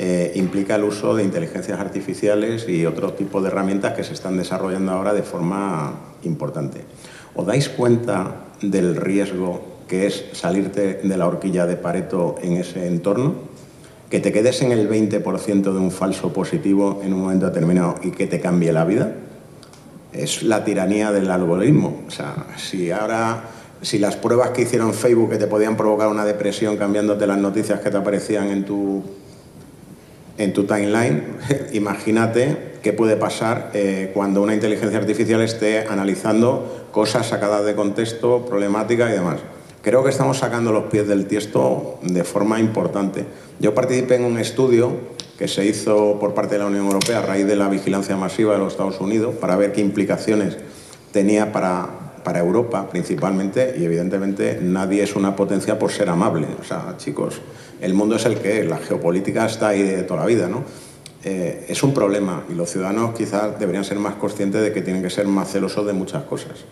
[0.01, 4.38] eh, implica el uso de inteligencias artificiales y otro tipo de herramientas que se están
[4.38, 6.85] desarrollando ahora de forma importante.
[7.35, 12.88] ¿Os dais cuenta del riesgo que es salirte de la horquilla de Pareto en ese
[12.88, 13.35] entorno?
[14.09, 18.12] Que te quedes en el 20% de un falso positivo en un momento determinado y
[18.12, 19.13] que te cambie la vida.
[20.13, 22.03] Es la tiranía del algoritmo.
[22.07, 23.49] O sea, si ahora
[23.81, 27.81] si las pruebas que hicieron Facebook que te podían provocar una depresión cambiándote las noticias
[27.81, 29.03] que te aparecían en tu
[30.39, 31.23] en tu timeline,
[31.73, 38.45] imagínate qué puede pasar eh, cuando una inteligencia artificial esté analizando cosas sacadas de contexto,
[38.45, 39.41] problemáticas y demás.
[39.84, 43.25] Creo que estamos sacando los pies del tiesto de forma importante.
[43.60, 44.91] Yo participé en un estudio
[45.38, 48.54] que se hizo por parte de la Unión Europea a raíz de la vigilancia masiva
[48.54, 50.58] de los Estados Unidos para ver qué implicaciones
[51.12, 56.47] tenía para, para Europa principalmente y evidentemente nadie es una potencia por ser amable.
[56.60, 57.41] O sea, chicos,
[57.82, 60.63] el mundo es el que es, la geopolítica está ahí de toda la vida, ¿no?
[61.23, 65.03] Eh, es un problema y los ciudadanos quizás deberían ser más conscientes de que tienen
[65.03, 66.65] que ser más celosos de muchas cosas.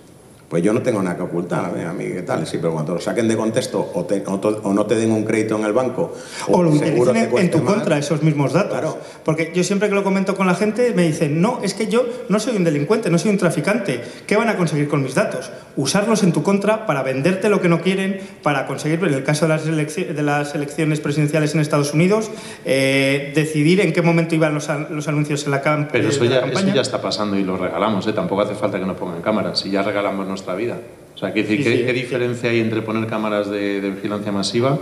[0.48, 3.02] Pues yo no tengo nada que ocultar, a mí qué tal, sí, pero cuando lo
[3.02, 5.74] saquen de contexto o, te, o, to, o no te den un crédito en el
[5.74, 6.14] banco
[6.48, 7.74] o, lo utilicen en tu más.
[7.74, 8.72] contra esos mismos datos.
[8.72, 8.98] Claro.
[9.26, 12.06] Porque yo siempre que lo comento con la gente me dicen, no, es que yo
[12.30, 14.02] no soy un delincuente, no soy un traficante.
[14.26, 15.52] ¿Qué van a conseguir con mis datos?
[15.76, 19.48] Usarlos en tu contra para venderte lo que no quieren, para conseguir, en el caso
[19.48, 22.32] de las, elecciones, de las elecciones presidenciales en Estados Unidos,
[22.64, 26.30] eh, decidir en qué momento iban los, los anuncios en la, camp Pero eso de
[26.30, 26.68] ya, la campaña.
[26.68, 28.14] eso ya está pasando y lo regalamos, ¿eh?
[28.14, 30.80] tampoco hace falta que nos pongan cámaras, si ya regalamos nuestra vida.
[31.16, 34.78] O sea, sí, ¿qué, sí, ¿qué, diferencia hay entre poner cámaras de, de, vigilancia masiva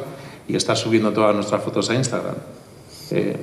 [0.47, 2.35] y estar subiendo todas nuestras fotos a Instagram?
[3.11, 3.37] Eh,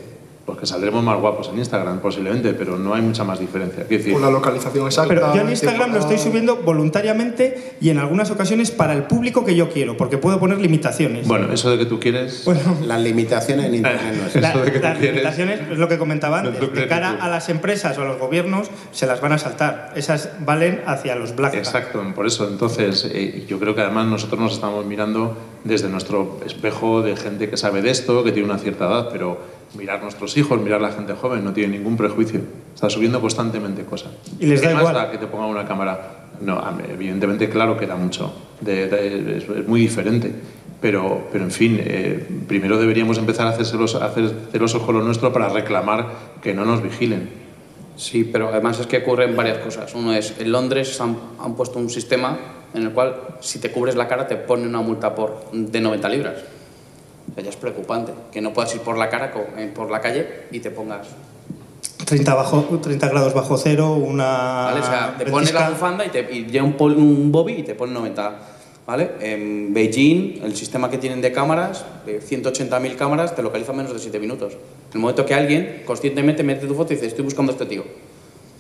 [0.45, 3.85] pues que saldremos más guapos en Instagram posiblemente, pero no hay mucha más diferencia.
[3.85, 5.15] Decir, Por la localización exacta.
[5.15, 9.45] Pero yo en Instagram lo estoy subiendo voluntariamente y en algunas ocasiones para el público
[9.45, 11.29] que yo quiero, porque puedo poner limitaciones.
[11.29, 12.45] Bueno, eso de que tú quieres...
[12.45, 15.15] Bueno, las limitaciones en Internet no es la, eso de que Las quieres...
[15.17, 16.61] limitaciones es lo que comentaba antes.
[16.61, 19.93] No de cara a las empresas o a los gobiernos se las van a saltar.
[19.95, 21.55] Esas valen hacia los black.
[21.55, 22.49] Exacto, por eso.
[22.49, 27.49] Entonces, eh, yo creo que además nosotros nos estamos mirando desde nuestro espejo de gente
[27.49, 29.39] que sabe de esto, que tiene una cierta edad, pero
[29.77, 32.41] mirar nuestros hijos, mirar la gente joven, no tiene ningún prejuicio.
[32.75, 34.13] Está subiendo constantemente cosas.
[34.41, 34.95] Y les da ¿Qué más igual.
[34.95, 36.29] da que te pongan una cámara?
[36.41, 36.61] No,
[36.93, 38.33] evidentemente, claro que da mucho.
[38.61, 40.33] De- de- es, es muy diferente.
[40.81, 45.05] Pero, pero en fin, eh, primero deberíamos empezar a hacérselos, a hacer celosos con lo
[45.05, 46.09] nuestro para reclamar
[46.43, 47.31] que no nos vigilen.
[47.95, 49.95] Sí, pero además es que ocurren varias cosas.
[49.95, 52.37] Uno es, en Londres han, han puesto un sistema
[52.75, 56.09] en el cual si te cubres la cara te pone una multa por, de 90
[56.09, 56.35] libras.
[57.31, 60.01] O sea, ya es preocupante que no puedas ir por la cara, eh, por la
[60.01, 61.07] calle y te pongas...
[62.05, 64.65] 30, bajo, 30 grados bajo cero, una.
[64.65, 64.81] ¿vale?
[64.81, 67.63] O sea, te pones la bufanda y, te, y llega un, pol- un bobby y
[67.63, 68.39] te pone 90.
[68.85, 69.13] ¿Vale?
[69.21, 73.93] En Beijing, el sistema que tienen de cámaras, de 180.000 cámaras, te localiza en menos
[73.95, 74.55] de 7 minutos.
[74.55, 74.59] En
[74.95, 77.85] el momento que alguien conscientemente mete tu foto y dice, estoy buscando a este tío.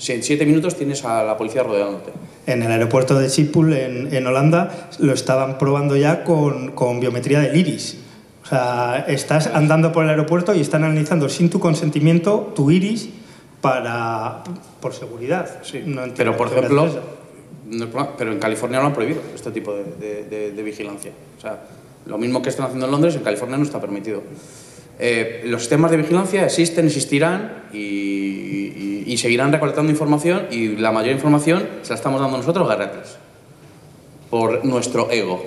[0.03, 2.11] Si en 7 minutos tienes a la policía rodeándote.
[2.47, 7.38] En el aeropuerto de Schiphol, en, en Holanda, lo estaban probando ya con, con biometría
[7.38, 7.99] del iris.
[8.43, 13.11] O sea, estás andando por el aeropuerto y están analizando sin tu consentimiento tu iris
[13.61, 14.43] para
[14.81, 15.49] por seguridad.
[15.87, 16.87] No entiendo Pero, por ejemplo,
[17.71, 21.12] no problema, pero en California lo han prohibido, este tipo de, de- de- de vigilancia.
[21.38, 21.61] O sea,
[22.07, 24.21] lo mismo que están haciendo en Londres, en California no está permitido.
[25.05, 30.93] Eh, los sistemas de vigilancia existen, existirán y, y- y seguirán recolectando información y la
[30.93, 33.17] mayor información se la estamos dando nosotros gratis.
[34.31, 35.45] Por nuestro ego.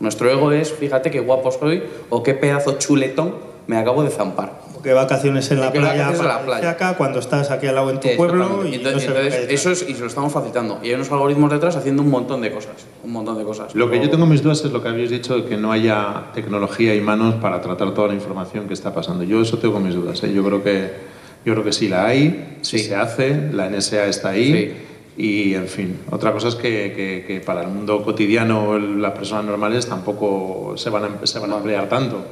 [0.00, 3.36] Nuestro ego es, fíjate qué guapo soy o qué pedazo chuletón
[3.68, 4.52] me acabo de zampar.
[4.78, 6.76] Porque vacaciones en la playa, en la playa.
[6.96, 9.54] cuando estás aquí al lado en tu pueblo y entonces, no se ve entonces, que-
[9.54, 10.78] eso es, y se lo estamos facilitando.
[10.84, 12.74] Y hay unos algoritmos detrás haciendo un montón de cosas.
[13.02, 13.74] Un montón de cosas.
[13.74, 16.26] Lo que yo tengo mis dudas es lo que habéis dicho de que no haya
[16.32, 19.24] tecnología y manos para tratar toda la información que está pasando.
[19.24, 20.22] Yo eso tengo mis dudas.
[20.22, 20.32] ¿eh?
[20.32, 22.84] Yo creo que yo creo que sí la hay, sí, Sí.
[22.86, 24.84] se hace, la NSA está ahí.
[25.16, 29.44] Y, en fin, otra cosa es que, que- que para el mundo cotidiano las personas
[29.46, 32.24] normales tampoco se van a, se van a emplear tanto.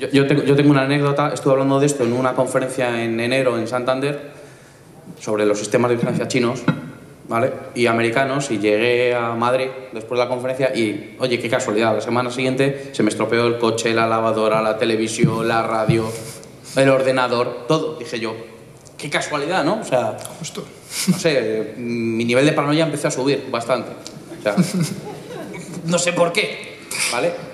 [0.00, 3.20] Yo, yo tengo, yo tengo una anécdota, estuve hablando de esto en una conferencia en
[3.20, 4.30] enero en Santander
[5.20, 6.62] sobre los sistemas de vigilancia chinos
[7.28, 7.52] ¿vale?
[7.74, 12.00] y americanos y llegué a Madrid después de la conferencia y, oye, qué casualidad, la
[12.00, 16.10] semana siguiente se me estropeó el coche, la lavadora, la televisión, la radio,
[16.76, 17.96] el ordenador, todo.
[17.98, 18.34] Dije yo,
[18.96, 19.80] qué casualidad, ¿no?
[19.80, 20.64] O sea, Justo.
[21.08, 23.90] no sé, mi nivel de paranoia empezó a subir bastante.
[24.38, 24.56] O sea,
[25.84, 26.78] no sé por qué,
[27.12, 27.49] ¿vale?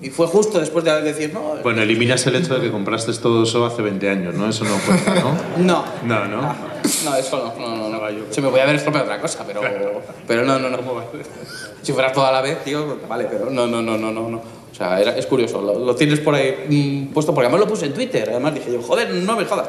[0.00, 3.42] Y fue justo después de decir, no, Bueno, eliminas el hecho de que compraste todo
[3.42, 4.48] eso hace 20 años, ¿no?
[4.48, 5.36] Eso no cuenta, ¿no?
[5.58, 5.84] no.
[6.04, 6.40] No, no.
[7.04, 8.00] No, eso no, no, no, no.
[8.30, 9.60] Se me podía haber estropeado otra cosa, pero,
[10.26, 10.78] pero no, no, no.
[11.82, 14.57] Si fuera toda la vez, tío, vale, pero no, no, no, no, no.
[14.70, 16.54] O sea, era- es curioso, lo, lo tienes por ahí
[17.08, 19.68] mm, puesto, porque además lo puse en Twitter, además dije yo, joder, no me jodas.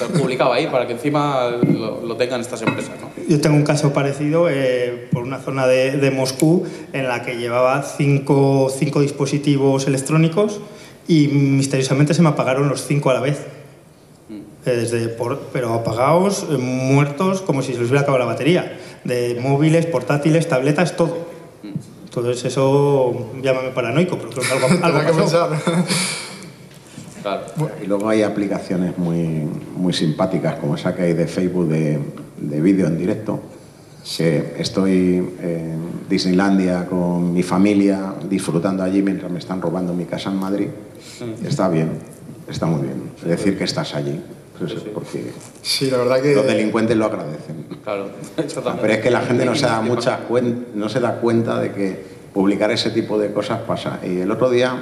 [0.00, 3.08] Lo publicaba ahí para que encima lo, lo tengan estas empresas, ¿no?
[3.28, 7.36] Yo tengo un caso parecido eh, por una zona de, de Moscú en la que
[7.36, 10.60] llevaba cinco, cinco dispositivos electrónicos
[11.06, 13.46] y misteriosamente se me apagaron los cinco a la vez.
[14.30, 18.76] Eh, Desde por- pero apagados, eh, muertos, como si se les hubiera acabado la batería.
[19.04, 21.27] De móviles, portátiles, tabletas, todo.
[22.18, 25.48] Entonces eso, llámame paranoico, pero creo que algo, algo que pasó.
[25.48, 25.84] pensar.
[27.22, 27.42] Claro.
[27.82, 31.98] Y luego hay aplicaciones muy, muy simpáticas, como esa que hay de Facebook de,
[32.38, 33.40] de vídeo en directo.
[34.16, 35.78] Que estoy en
[36.08, 40.68] Disneylandia con mi familia, disfrutando allí mientras me están robando mi casa en Madrid.
[41.44, 41.90] Está bien,
[42.48, 43.10] está muy bien.
[43.20, 44.18] Es decir, que estás allí.
[44.94, 46.34] Porque Sí, la verdad que.
[46.34, 47.66] los delincuentes lo agradecen.
[47.82, 48.82] Claro, exactamente.
[48.82, 49.82] Pero es que la gente no se da
[50.74, 54.00] no se da cuenta de que publicar ese tipo de cosas pasa.
[54.04, 54.76] Y el otro día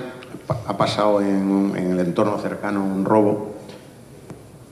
[0.48, 3.56] ha pasado en, en el entorno cercano un robo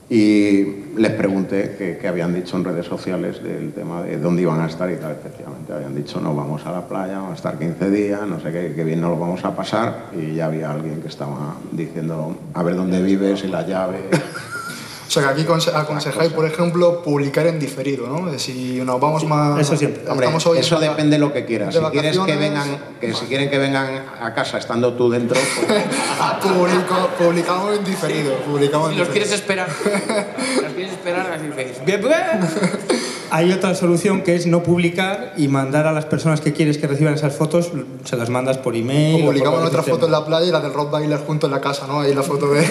[0.09, 4.61] y les pregunté qué, qué habían dicho en redes sociales del tema de dónde iban
[4.61, 5.11] a estar y tal.
[5.13, 8.51] Efectivamente, habían dicho no, vamos a la playa, vamos a estar 15 días, no sé
[8.51, 10.11] qué, qué bien nos lo vamos a pasar.
[10.15, 14.01] Y ya había alguien que estaba diciendo a ver dónde vives y la llave.
[15.07, 18.29] O sea, que aquí conse- aconsejáis, por ejemplo, publicar en diferido, ¿no?
[18.31, 19.59] De Si nos vamos más.
[19.59, 20.01] eso siempre.
[20.09, 21.73] Hombre, estamos hoy eso depende de lo que quieras.
[21.75, 25.83] Si quieres que vengan, que si quieren que vengan a casa estando tú dentro, pues,
[26.41, 28.33] Publico- publicamos en diferido.
[28.45, 29.13] Publicamos Si en los diferido.
[29.13, 29.69] quieres esperar,
[30.55, 32.11] si los quieres esperar, así dices, bien, bien.
[33.31, 36.87] Hay otra solución que es no publicar y mandar a las personas que quieres que
[36.87, 37.71] reciban esas fotos,
[38.05, 39.15] se las mandas por email.
[39.15, 39.95] O o por publicamos nuestra sistema.
[39.97, 42.01] foto en la playa y la del Rottweiler junto en la casa, ¿no?
[42.01, 42.61] Ahí la foto de...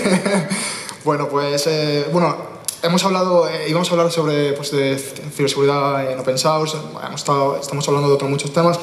[1.04, 1.66] bueno, pues...
[1.66, 2.36] eh, bueno,
[2.82, 3.48] hemos hablado...
[3.48, 4.70] eh, íbamos a hablar sobre pues,
[5.34, 6.76] ciberseguridad en open source.
[7.06, 8.78] hemos estado- estamos hablando de otros muchos temas.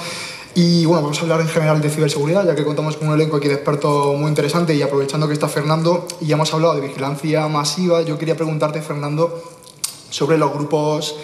[0.53, 3.37] Y bueno, vamos a hablar en general de ciberseguridad, ya que contamos con un elenco
[3.37, 6.81] aquí de expertos muy interesante y aprovechando que está Fernando y ya hemos hablado de
[6.81, 9.41] vigilancia masiva, yo quería preguntarte, Fernando,
[10.09, 11.15] sobre los grupos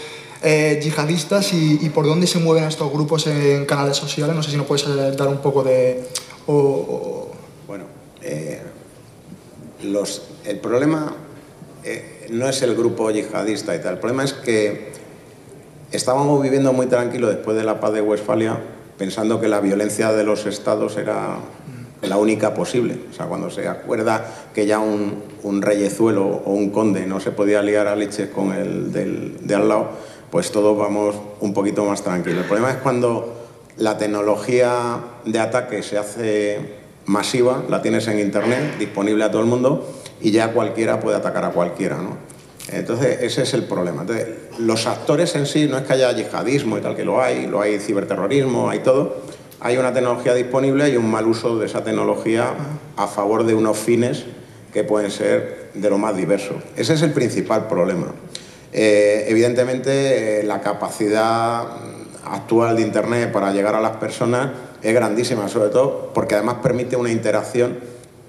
[0.41, 4.33] eh, yihadistas y, por dónde se mueven estos grupos en canales sociales.
[4.33, 6.07] No sé si nos puedes eh, dar un poco de...
[7.67, 7.83] Bueno,
[9.81, 11.13] el problema
[12.29, 14.91] no es el grupo yihadista y tal, el problema es que
[15.91, 18.57] estábamos viviendo muy tranquilo después de la paz de Westfalia
[18.97, 21.37] pensando que la violencia de los estados era
[22.01, 22.99] la única posible.
[23.09, 27.31] O sea, cuando se acuerda que ya un, un reyezuelo o un conde no se
[27.31, 29.89] podía liar a leches con el del, de al lado,
[30.31, 32.41] pues todos vamos un poquito más tranquilos.
[32.41, 33.33] El problema es cuando
[33.77, 36.76] la tecnología de ataque se hace
[37.07, 39.87] masiva, la tienes en Internet, disponible a todo el mundo,
[40.21, 41.97] y ya cualquiera puede atacar a cualquiera.
[41.97, 42.17] ¿no?
[42.71, 44.05] Entonces, ese es el problema.
[44.59, 47.61] Los actores en sí, no es que haya yihadismo y tal, que lo hay, lo
[47.61, 49.17] hay ciberterrorismo, hay todo,
[49.59, 52.53] hay una tecnología disponible y un mal uso de esa tecnología
[52.97, 54.25] a favor de unos fines
[54.73, 56.55] que pueden ser de lo más diverso.
[56.75, 58.07] Ese es el principal problema.
[58.73, 61.65] Eh, evidentemente, eh, la capacidad
[62.25, 64.49] actual de Internet para llegar a las personas
[64.81, 67.79] es grandísima, sobre todo porque además permite una interacción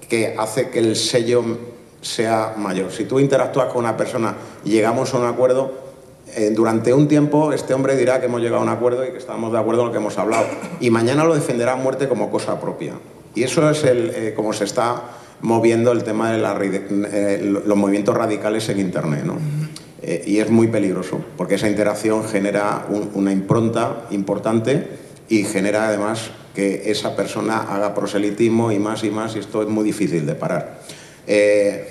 [0.07, 1.43] que hace que el sello
[2.01, 2.91] sea mayor.
[2.91, 5.71] Si tú interactúas con una persona y llegamos a un acuerdo,
[6.35, 9.17] eh, durante un tiempo este hombre dirá que hemos llegado a un acuerdo y que
[9.17, 10.45] estamos de acuerdo en lo que hemos hablado.
[10.79, 12.93] Y mañana lo defenderá a muerte como cosa propia.
[13.35, 15.03] Y eso es el, eh, como se está
[15.41, 19.23] moviendo el tema de eh, los movimientos radicales en Internet.
[19.23, 19.37] ¿no?
[20.25, 24.87] y es muy peligroso, porque esa interacción genera una impronta importante
[25.29, 29.69] y genera además que esa persona haga proselitismo y más y más, y esto es
[29.69, 30.81] muy difícil de parar.
[31.27, 31.81] en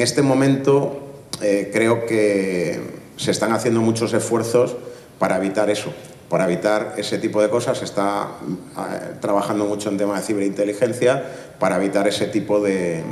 [0.00, 1.08] este momento
[1.40, 2.80] eh, creo que
[3.16, 4.76] se están haciendo muchos esfuerzos
[5.18, 5.92] para evitar eso,
[6.28, 7.78] para evitar ese tipo de cosas.
[7.78, 11.24] Se está eh, trabajando mucho en temas de ciberinteligencia
[11.58, 13.02] para evitar ese tipo de,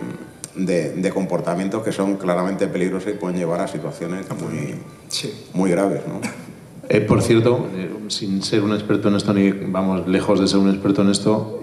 [1.12, 4.74] comportamientos que son claramente peligrosos y pueden llevar a situaciones muy,
[5.52, 6.02] muy graves.
[6.88, 7.66] Eh, por cierto,
[8.08, 11.60] sin ser un experto en esto, ni vamos lejos de ser un experto en esto,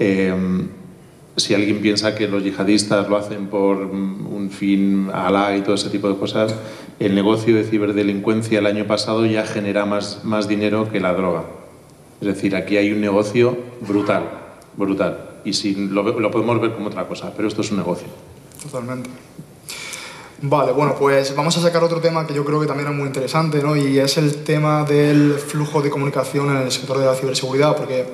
[1.36, 5.90] si alguien piensa que los yihadistas lo hacen por un fin alá y todo ese
[5.90, 6.56] tipo de cosas,
[7.00, 11.44] el negocio de ciberdelincuencia el año pasado ya genera más, más dinero que la droga.
[12.22, 14.24] Es decir, aquí hay un negocio brutal,
[14.78, 15.18] brutal.
[15.44, 18.08] Y si lo, lo podemos ver como otra cosa, pero esto es un negocio.
[18.62, 19.10] Totalmente.
[20.46, 23.08] Vale, bueno, pues vamos a sacar otro tema que yo creo que también es muy
[23.08, 23.78] interesante, ¿no?
[23.78, 28.08] Y es el tema del flujo de comunicación en el sector de la ciberseguridad, porque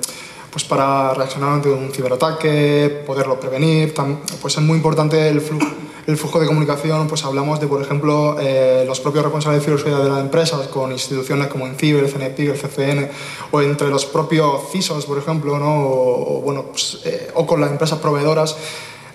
[0.48, 3.92] pues para reaccionar ante un ciberataque, poderlo prevenir.
[4.40, 5.66] Pues es muy importante el flujo,
[6.06, 7.08] el flujo de comunicación.
[7.08, 10.92] Pues hablamos de, por ejemplo, eh, los propios responsables de ciberseguridad de las empresas con
[10.92, 13.10] instituciones como Enciber, el CNPIC, el CCN,
[13.50, 15.84] o entre los propios CISOs, por ejemplo, ¿no?
[15.84, 18.56] o, bueno, pues, eh, o con las empresas proveedoras.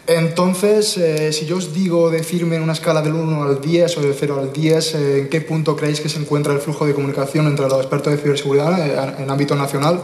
[0.07, 4.01] Entonces, eh, si yo os digo decirme en una escala del 1 al 10 o
[4.01, 7.47] del 0 al 10, ¿en qué punto creéis que se encuentra el flujo de comunicación
[7.47, 10.01] entre los expertos de ciberseguridad en ámbito nacional?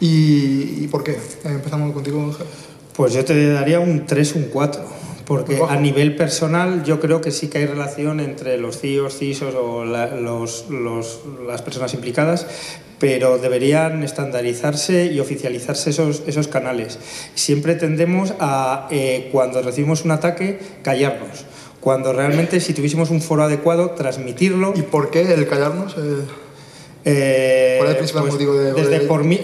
[0.00, 1.18] ¿Y, por qué?
[1.44, 2.34] Empezamos contigo,
[2.94, 5.06] Pues yo te daría un 3, un 4.
[5.26, 9.54] Porque a nivel personal yo creo que sí que hay relación entre los CIOs, CISOs
[9.56, 10.66] o los,
[11.44, 12.46] las personas implicadas,
[12.98, 16.98] pero deberían estandarizarse y oficializarse esos, esos canales.
[17.34, 21.44] Siempre tendemos a, eh, cuando recibimos un ataque, callarnos.
[21.80, 24.72] Cuando realmente, si tuviésemos un foro adecuado, transmitirlo.
[24.74, 25.94] ¿Y por qué el callarnos?
[25.98, 26.24] Eh,
[27.04, 28.72] eh, ¿Cuál es el principal pues motivo de.?
[28.72, 29.40] Desde por mí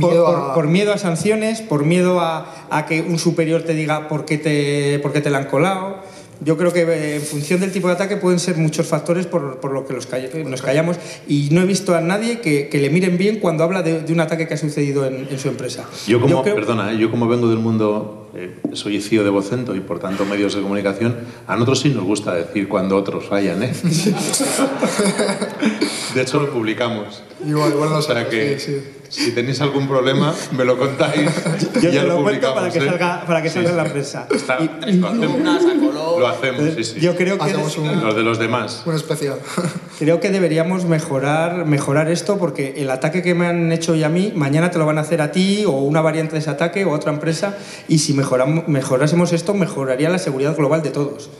[0.00, 4.98] por, miedo a sanciones, por miedo a, que un superior te diga por qué te,
[5.00, 6.02] por qué te la han colado.
[6.40, 9.58] Yo creo que eh, en función del tipo de ataque pueden ser muchos factores por,
[9.60, 10.08] por lo que los
[10.44, 10.96] nos callamos
[11.26, 14.20] y no he visto a nadie que, que le miren bien cuando habla de, un
[14.20, 15.84] ataque que ha sucedido en, en su empresa.
[16.06, 16.98] Yo como, perdona, ¿eh?
[16.98, 20.62] yo como vengo del mundo, eh, soy CEO de Vocento y por tanto medios de
[20.62, 23.72] comunicación, a nosotros sí nos gusta decir cuando otros fallan, ¿eh?
[26.14, 27.22] de hecho lo publicamos.
[27.46, 28.80] Igual, igual no o sea que, sí, sí.
[29.08, 31.30] Si tenéis algún problema, me lo contáis.
[31.80, 32.84] Yo ya te lo, cuento para que, ¿eh?
[32.84, 34.28] salga, para que salga en la prensa.
[34.30, 35.94] Está, lo hacemos.
[35.94, 37.00] Lo hacemos, sí, sí.
[37.00, 38.82] Yo creo que los de los demás.
[38.84, 39.38] Un especial.
[39.98, 44.08] Creo que deberíamos mejorar, mejorar esto porque el ataque que me han hecho hoy a
[44.08, 46.84] mí, mañana te lo van a hacer a ti o una variante de ese ataque
[46.84, 47.58] o otra empresa.
[47.88, 48.14] Y si
[48.66, 51.30] mejorásemos esto, mejoraría la seguridad global de todos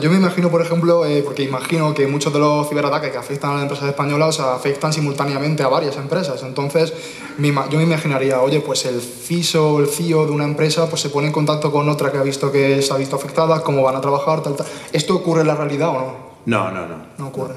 [0.00, 3.50] yo me imagino, por ejemplo, eh, porque imagino que muchos de los ciberataques que afectan
[3.50, 6.42] a las empresas españolas afectan simultáneamente a varias empresas.
[6.42, 6.92] Entonces,
[7.38, 11.10] yo me imaginaría, oye, pues el CISO o el CIO de una empresa pues se
[11.10, 13.96] pone en contacto con otra que ha visto que se ha visto afectada, cómo van
[13.96, 14.66] a trabajar, tal, tal.
[14.92, 16.34] ¿Esto ocurre en la realidad o no?
[16.46, 16.96] No, no, no.
[17.16, 17.54] No ocurre.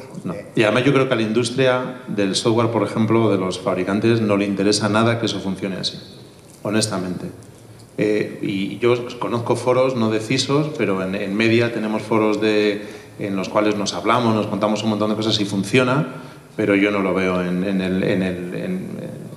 [0.55, 4.21] Y además yo creo que a la industria del software, por ejemplo, de los fabricantes,
[4.21, 5.99] no le interesa nada que eso funcione así,
[6.63, 7.29] honestamente.
[7.97, 12.83] Eh, y yo conozco foros, no de CISOs, pero en, media tenemos foros de,
[13.17, 16.07] en los cuales nos hablamos, nos contamos un montón de cosas y funciona,
[16.55, 18.79] pero yo no lo veo en, en, el, en, el,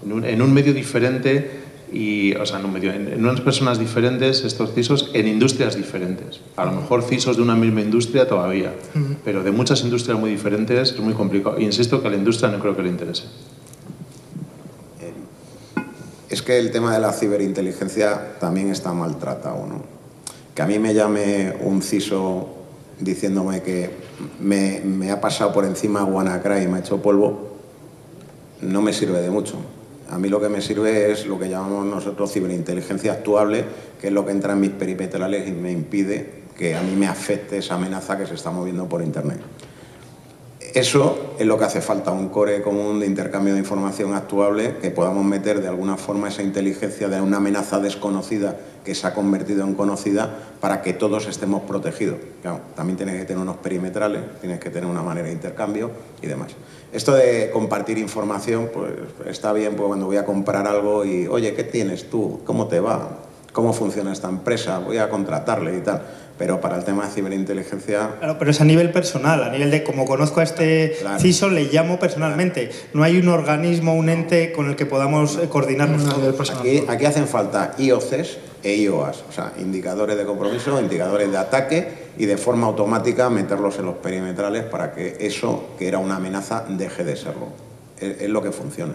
[0.05, 1.51] un, un, medio diferente
[1.91, 6.41] y, o sea, en, un medio, en, unas personas diferentes, estos CISOs, en industrias diferentes.
[6.57, 8.75] A lo mejor CISOs de una misma industria todavía,
[9.25, 11.59] pero de muchas industrias muy diferentes es muy complicado.
[11.59, 13.25] Insisto que a la industria no creo que le interese.
[16.31, 19.83] Es que el tema de la ciberinteligencia también está maltratado, ¿no?
[20.55, 22.49] Que a mí me llame un CISO
[23.01, 23.91] diciéndome que
[24.39, 27.57] me, ha pasado por encima WannaCry y me ha hecho polvo,
[28.61, 29.57] no me sirve de mucho.
[30.09, 33.65] A mí lo que me sirve es lo que llamamos nosotros ciberinteligencia actuable,
[34.01, 37.09] que es lo que entra en mis perimetrales y me impide que a mí me
[37.09, 39.41] afecte esa amenaza que se está moviendo por Internet.
[40.75, 44.91] Eso es lo que hace falta, un core común de intercambio de información actuable, que
[44.91, 49.65] podamos meter de alguna forma esa inteligencia de una amenaza desconocida que se ha convertido
[49.65, 52.19] en conocida para que todos estemos protegidos.
[52.43, 55.91] Claro, también tienes que tener unos perimetrales, tienes que tener una manera de intercambio
[56.23, 56.53] y demás.
[56.93, 58.93] Esto de compartir información, pues
[59.27, 62.43] está bien pues, cuando voy a comprar algo y, oye, ¿qué tienes tú?
[62.45, 63.19] ¿Cómo te va?
[63.53, 64.79] ¿Cómo funciona esta empresa?
[64.79, 66.03] Voy a contratarle y tal
[66.41, 68.17] pero para el tema de ciberinteligencia...
[68.19, 71.21] Claro, pero es a nivel personal, a nivel de como conozco a este claro.
[71.21, 72.71] CISO, le llamo personalmente.
[72.95, 76.63] No hay un organismo, un ente con el que podamos coordinarnos a nivel personal.
[76.63, 81.89] Aquí, aquí hacen falta IOCs e IOAs, o sea, indicadores de compromiso, indicadores de ataque
[82.17, 86.65] y de forma automática meterlos en los perimetrales para que eso, que era una amenaza,
[86.67, 87.49] deje de serlo.
[87.99, 88.95] Es, es lo que funciona.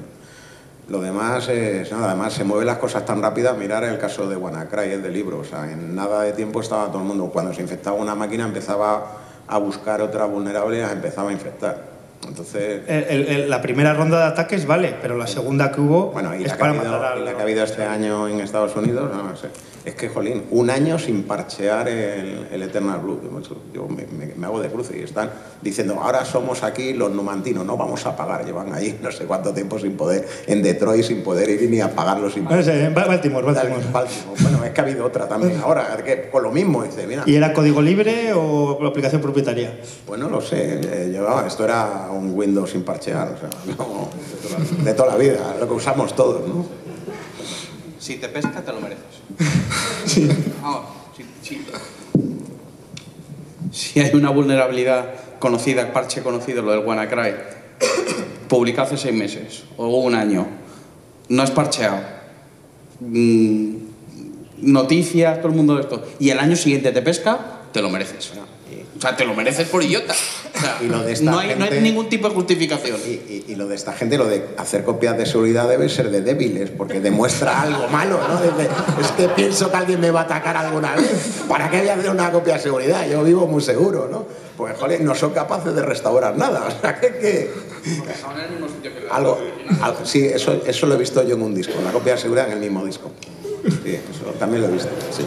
[0.88, 3.58] Lo demás es nada, además se mueven las cosas tan rápidas.
[3.58, 5.40] Mirar el caso de WannaCry, el de libro.
[5.40, 7.30] O sea, en nada de tiempo estaba todo el mundo.
[7.34, 9.18] Cuando se infectaba una máquina empezaba
[9.48, 11.95] a buscar otra vulnerable y las empezaba a infectar.
[12.28, 16.36] Entonces, el, el, la primera ronda de ataques vale, pero la segunda que hubo bueno,
[16.36, 17.26] y es la para que ha habido, matar y al...
[17.26, 19.50] la que ha habido este año en Estados Unidos, no, sé.
[19.86, 23.22] es que, jolín, un año sin parchear el, el Eternal Blue.
[23.74, 25.30] Yo me, me, me, hago de cruce y están
[25.62, 28.46] diciendo, ahora somos aquí los numantinos, no vamos a pagar.
[28.46, 31.88] Llevan ahí no sé cuánto tiempo sin poder, en Detroit sin poder ir ni a
[31.88, 33.84] No sé, en Baltimore, Baltimore.
[33.92, 34.42] Baltimore.
[34.42, 36.84] Bueno, es que ha habido otra también ahora, que con lo mismo.
[36.84, 39.80] Dice, mira, ¿Y era código libre o aplicación propietaria?
[40.06, 44.10] Pues no lo sé, eh, llevaba, esto era un Windows sin parchear, o sea, no,
[44.84, 46.66] de toda la vida, lo que usamos todos, ¿no?
[48.00, 49.04] Si te pesca, te lo mereces.
[50.06, 50.28] Sí.
[51.18, 51.66] Si, si-
[53.72, 57.34] si hay una vulnerabilidad conocida, parche conocido, lo del WannaCry,
[58.48, 60.46] publicado hace seis meses o un año,
[61.30, 61.98] no es parcheado,
[63.02, 63.76] mm,
[64.62, 68.32] noticias, todo el mundo de esto, y el año siguiente te pesca, te lo mereces.
[68.98, 70.14] O sea, te lo mereces por idiota.
[70.56, 72.98] O sea, Y lo de esta no, hay, no hay ningún tipo de justificación.
[73.06, 76.10] Y, y- y lo de esta gente, lo de hacer copias de seguridad debe ser
[76.10, 78.40] de débiles, porque demuestra algo malo, ¿no?
[79.02, 81.42] Es que pienso que alguien me va a atacar alguna vez.
[81.50, 83.06] ¿Para qué voy a hacer una copia de seguridad?
[83.10, 84.26] Yo vivo muy seguro, ¿no?
[84.56, 86.66] Pues, joder, no son capaces de restaurar nada.
[86.68, 87.08] O sea, que...
[87.20, 87.52] que
[89.12, 89.38] algo,
[89.82, 92.48] algo- sí, eso, eso lo he visto yo en un disco, la copia de seguridad
[92.48, 93.12] en el mismo disco.
[93.84, 95.24] Sí, eso también lo he visto, sí.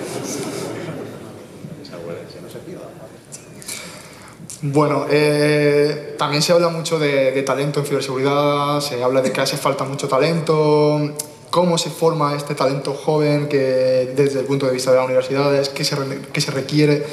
[4.61, 9.40] Bueno, eh, también se habla mucho de, de talento en ciberseguridad, se habla de que
[9.40, 11.12] hace falta mucho talento.
[11.50, 15.68] ¿Cómo se forma este talento joven que desde el punto de vista de las universidades,
[15.68, 15.96] qué se,
[16.32, 17.06] qué se requiere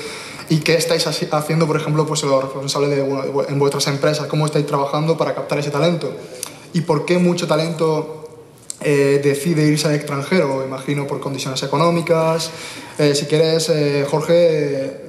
[0.49, 2.99] y qué estáis haci- haciendo, por ejemplo, pues los responsables de,
[3.47, 6.11] en vuestras empresas, cómo estáis trabajando para captar ese talento?
[6.73, 8.27] ¿Y por qué mucho talento
[8.81, 10.65] eh, decide irse al extranjero?
[10.65, 12.49] Imagino por condiciones económicas.
[12.97, 15.04] Eh, si quieres, eh, Jorge,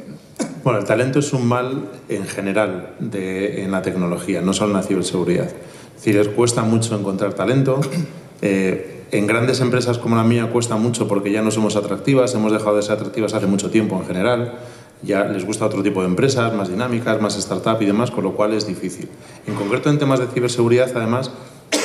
[0.66, 4.78] Bueno, el talento es un mal en general de, en la tecnología, no solo en
[4.78, 5.44] la ciberseguridad.
[5.46, 7.80] Es decir, es- cuesta mucho encontrar talento.
[8.42, 12.50] Eh, en grandes empresas como la mía cuesta mucho porque ya no somos atractivas, hemos
[12.50, 14.54] dejado de ser atractivas hace mucho tiempo en general.
[15.04, 18.32] Ya les gusta otro tipo de empresas, más dinámicas, más startup y demás, con lo
[18.32, 19.08] cual es difícil.
[19.46, 21.30] En concreto en temas de ciberseguridad, además,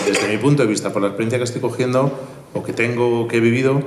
[0.07, 2.11] desde mi punto de vista, por la experiencia que estoy cogiendo
[2.55, 3.84] o que tengo, que he vivido,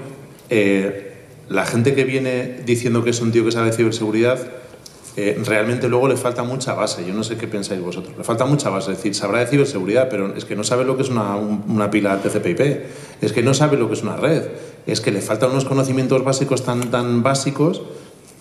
[0.51, 1.14] eh,
[1.49, 4.38] la gente que viene diciendo que es un tío que sabe ciberseguridad,
[5.16, 7.04] realmente luego le falta mucha base.
[7.06, 8.16] Yo no sé qué pensáis vosotros.
[8.18, 8.90] Le falta mucha base.
[8.92, 11.64] Es decir, sabrá de ciberseguridad, pero es que no sabe lo que es una, un-
[11.68, 12.86] una pila TCP/IP.
[13.20, 14.42] Es que no sabe lo que es una red.
[14.86, 17.82] Es que le faltan unos conocimientos básicos tan, tan básicos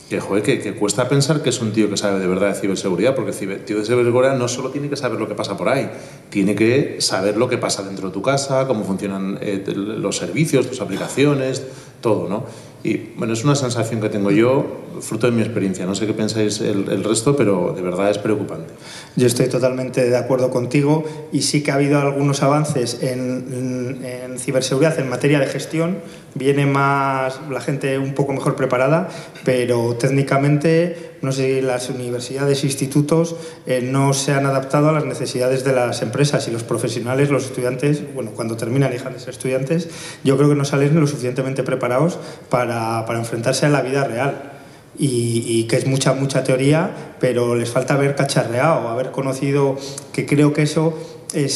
[0.09, 3.15] que, joder, que, cuesta pensar que es un tío que sabe de verdad de ciberseguridad,
[3.15, 5.89] porque el tío de ciberseguridad no solo tiene que saber lo que pasa por ahí,
[6.29, 10.67] tiene que saber lo que pasa dentro de tu casa, cómo funcionan eh, los servicios,
[10.69, 11.63] tus aplicaciones,
[12.01, 12.43] todo, ¿no?
[12.83, 15.85] Y bueno, es una sensación que tengo yo, fruto de mi experiencia.
[15.85, 18.73] No sé qué pensáis el, resto, pero de verdad es preocupante.
[19.15, 24.99] Yo estoy totalmente de acuerdo contigo y sí que ha habido algunos avances en ciberseguridad
[24.99, 25.99] en materia de gestión.
[26.35, 29.09] Viene más la gente un poco mejor preparada,
[29.45, 35.63] pero técnicamente no sé las universidades, institutos eh, no se han adaptado a las necesidades
[35.63, 39.29] de las empresas y los profesionales, los estudiantes, bueno, cuando terminan y dejan de ser
[39.29, 39.89] estudiantes,
[40.23, 42.19] yo creo que no salen lo suficientemente preparados
[42.49, 44.49] para, para enfrentarse a la vida real.
[44.95, 49.75] Y, y, que es mucha, mucha teoría, pero les falta haber cacharreado, haber conocido,
[50.11, 50.95] que creo que eso
[51.33, 51.49] eh,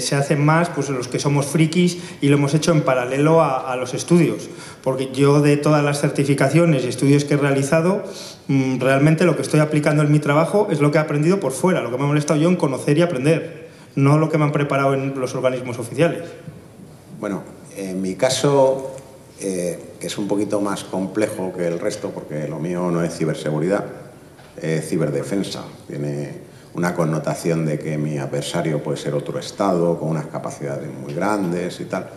[0.00, 3.74] se, hacen más pues, los que somos frikis y lo hemos hecho en paralelo a,
[3.76, 4.48] los estudios.
[4.82, 8.04] Porque yo de todas las certificaciones y estudios que he realizado,
[8.48, 11.52] mmm, realmente lo que estoy aplicando en mi trabajo es lo que he aprendido por
[11.52, 14.44] fuera, lo que me ha molestado yo en conocer y aprender, no lo que me
[14.44, 16.22] han preparado en los organismos oficiales.
[17.18, 17.42] Bueno,
[17.76, 18.94] en mi caso,
[19.40, 23.16] eh, que es un poquito más complejo que el resto, porque lo mío no es
[23.16, 23.86] ciberseguridad,
[24.60, 25.64] es ciberdefensa.
[25.88, 31.12] Tiene una connotación de que mi adversario puede ser otro Estado con unas capacidades muy
[31.12, 32.08] grandes y tal.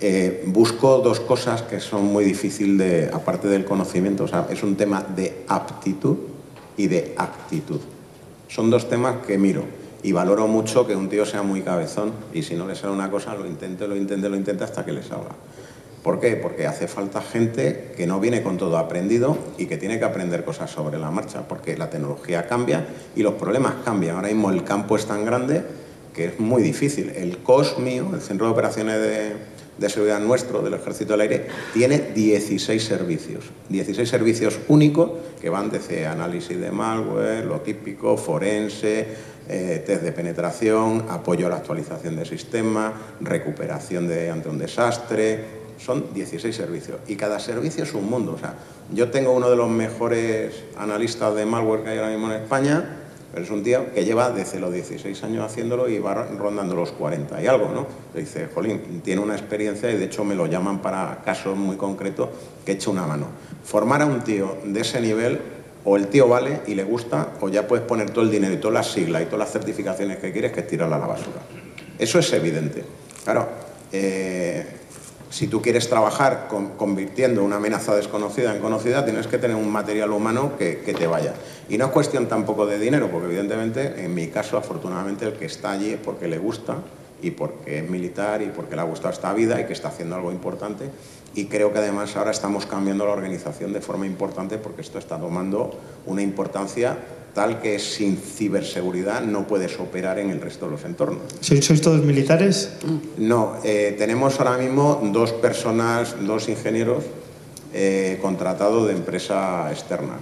[0.00, 5.02] Eh, busco dos cosas que son muy difíciles de, aparte del conocimiento, es un tema
[5.02, 6.16] de aptitud
[6.76, 7.80] y de actitud.
[8.46, 9.64] Son dos temas que miro
[10.02, 13.10] y valoro mucho que un tío sea muy cabezón y si no le sale una
[13.10, 15.34] cosa lo intente, lo intente, lo intente hasta que le salga.
[16.08, 16.36] ¿Por qué?
[16.36, 20.42] Porque hace falta gente que no viene con todo aprendido y que tiene que aprender
[20.42, 24.16] cosas sobre la marcha, porque la tecnología cambia y los problemas cambian.
[24.16, 25.62] Ahora mismo el campo es tan grande
[26.14, 27.10] que es muy difícil.
[27.10, 29.32] El COS mío, el Centro de Operaciones de,
[29.76, 33.44] de Seguridad nuestro, del Ejército del Aire, tiene 16 servicios.
[33.68, 35.10] 16 servicios únicos
[35.42, 39.06] que van desde análisis de malware, lo típico, forense,
[39.50, 45.57] eh, test de penetración, apoyo a la actualización del sistema, recuperación de, ante un desastre,
[45.78, 48.32] son 16 servicios y cada servicio es un mundo.
[48.32, 48.54] O sea,
[48.92, 52.96] yo tengo uno de los mejores analistas de malware que hay ahora mismo en España,
[53.32, 56.92] pero es un tío que lleva desde los 16 años haciéndolo y va rondando los
[56.92, 57.86] 40 y algo, ¿no?
[58.14, 61.76] Le dice, Jolín, tiene una experiencia y de hecho me lo llaman para casos muy
[61.76, 62.30] concretos
[62.64, 63.26] que eche una mano.
[63.64, 65.38] Formar a un tío de ese nivel,
[65.84, 68.58] o el tío vale y le gusta, o ya puedes poner todo el dinero y
[68.58, 71.40] todas las siglas y todas las certificaciones que quieres que es tirarla a la basura.
[71.98, 72.84] Eso es evidente.
[73.24, 73.48] Claro,
[73.92, 74.77] eh,
[75.30, 79.70] si tú quieres trabajar con, convirtiendo una amenaza desconocida en conocida, tienes que tener un
[79.70, 81.34] material humano que, que, te vaya.
[81.68, 85.46] Y no es cuestión tampoco de dinero, porque evidentemente, en mi caso, afortunadamente, el que
[85.46, 86.76] está allí es porque le gusta
[87.20, 90.16] y porque es militar y porque le ha gustado esta vida y que está haciendo
[90.16, 90.90] algo importante.
[91.34, 95.18] Y creo que además ahora estamos cambiando la organización de forma importante porque esto está
[95.18, 96.96] tomando una importancia
[97.34, 101.22] tal que sin ciberseguridad no puedes operar en el resto de los entornos.
[101.40, 102.70] ¿Sois todos militares?
[103.16, 107.04] No, eh, tenemos ahora mismo dos personas, dos ingenieros
[107.72, 110.18] eh, contratados de empresa externa.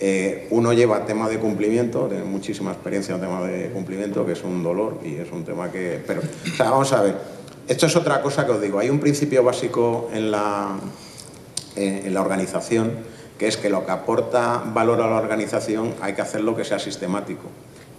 [0.00, 4.42] Eh, uno lleva tema de cumplimiento, tiene muchísima experiencia en tema de cumplimiento, que es
[4.42, 6.02] un dolor y es un tema que...
[6.06, 7.16] Pero, o sea, vamos a ver,
[7.66, 10.78] esto es otra cosa que os digo, hay un principio básico en la,
[11.74, 16.22] en la organización que es que lo que aporta valor a la organización hay que
[16.22, 17.44] hacerlo que sea sistemático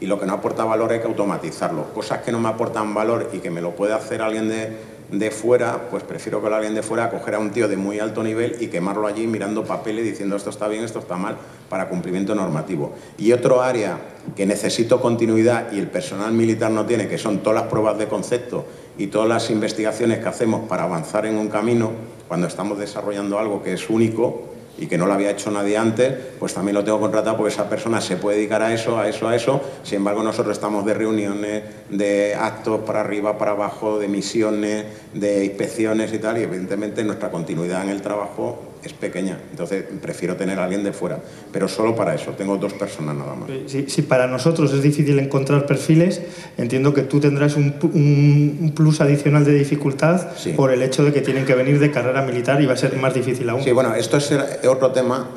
[0.02, 1.94] y lo que no aporta valor hay que automatizarlo.
[1.94, 4.78] Cosas que no me aportan valor y que me lo puede hacer alguien de,
[5.12, 8.24] de fuera, pues prefiero que alguien de fuera coger a un tío de muy alto
[8.24, 11.38] nivel y quemarlo allí mirando papeles diciendo esto está bien, esto está mal,
[11.70, 12.94] para cumplimiento normativo.
[13.18, 13.98] Y otro área
[14.36, 18.08] que necesito continuidad y el personal militar no tiene, que son todas las pruebas de
[18.08, 18.66] concepto
[18.98, 21.92] y todas las investigaciones que hacemos para avanzar en un camino,
[22.28, 24.49] cuando estamos desarrollando algo que es único,
[24.80, 27.70] y que no lo había hecho nadie antes, pues también lo tengo contratado porque esa
[27.70, 29.62] persona se puede dedicar a eso, a eso, a eso.
[29.84, 35.46] Sin embargo, nosotros estamos de reuniones, de actos para arriba, para abajo, de misiones, de
[35.46, 39.38] inspecciones y tal, y evidentemente nuestra continuidad en el trabajo es pequeña.
[39.52, 41.20] Entonces, prefiero tener a alguien de fuera,
[41.52, 42.32] pero solo para eso.
[42.32, 43.50] Tengo dos personas nada más.
[43.68, 46.22] Si, si para nosotros es difícil encontrar perfiles,
[46.58, 50.54] entiendo que tú tendrás un, un, un plus adicional de dificultad sí.
[50.54, 52.96] por el hecho de que tienen que venir de carrera militar y va a ser
[52.98, 53.64] más difícil aún.
[53.64, 54.32] Sí, bueno, esto es
[54.68, 55.30] otro tema.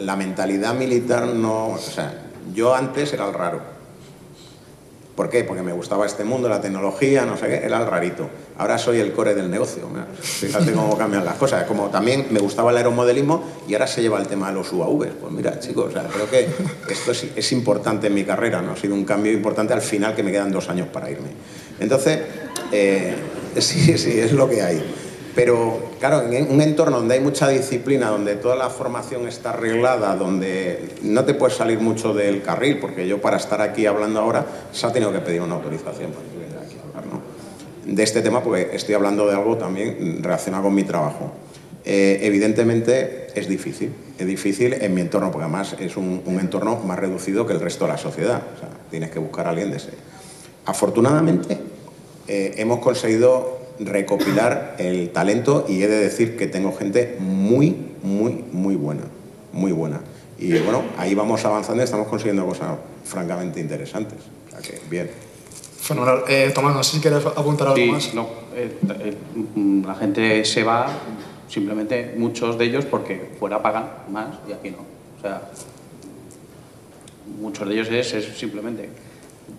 [0.00, 1.68] La mentalidad militar no.
[1.68, 2.22] O sea,
[2.54, 3.73] yo antes era el raro.
[5.14, 5.44] ¿Por qué?
[5.44, 8.28] Porque me gustaba este mundo, la tecnología, no sé qué, era el rarito.
[8.58, 9.88] Ahora soy el core del negocio.
[10.20, 11.64] Fíjate cómo cambian las cosas.
[11.64, 15.12] Como también me gustaba el aeromodelismo y ahora se lleva el tema de los UAVs.
[15.20, 16.48] Pues mira, chicos, creo que
[16.90, 18.72] esto es, es, importante en mi carrera, ¿no?
[18.72, 21.28] Ha sido un cambio importante al final que me quedan dos años para irme.
[21.78, 22.20] Entonces,
[22.72, 23.14] eh,
[23.58, 25.03] sí, sí, es lo que hay.
[25.34, 30.14] Pero, claro, en un entorno donde hay mucha disciplina, donde toda la formación está arreglada,
[30.14, 34.46] donde no te puedes salir mucho del carril, porque yo para estar aquí hablando ahora
[34.70, 37.20] se ha tenido que pedir una autorización para venir aquí a hablar.
[37.84, 41.32] De este tema, porque estoy hablando de algo también relacionado con mi trabajo.
[41.84, 46.76] Eh, evidentemente es difícil, es difícil en mi entorno, porque además es un, un entorno
[46.76, 48.40] más reducido que el resto de la sociedad.
[48.56, 49.90] O sea, tienes que buscar a alguien de ese.
[50.64, 51.58] Afortunadamente,
[52.26, 58.44] eh, hemos conseguido recopilar el talento y he de decir que tengo gente muy, muy,
[58.52, 59.02] muy buena,
[59.52, 60.00] muy buena.
[60.38, 64.18] Y, bueno, ahí vamos avanzando y estamos consiguiendo cosas francamente interesantes.
[64.48, 65.10] O sea que, bien.
[65.80, 66.24] Fenomenal.
[66.28, 68.14] Eh, Tomás, no sé si quieres apuntar algo Sí, más.
[68.14, 69.16] no, eh, eh,
[69.54, 70.86] mm, la gente se va,
[71.48, 74.78] simplemente muchos de ellos porque fuera pagan más y aquí no.
[75.18, 75.42] O sea,
[77.40, 78.88] muchos de ellos es, es simplemente,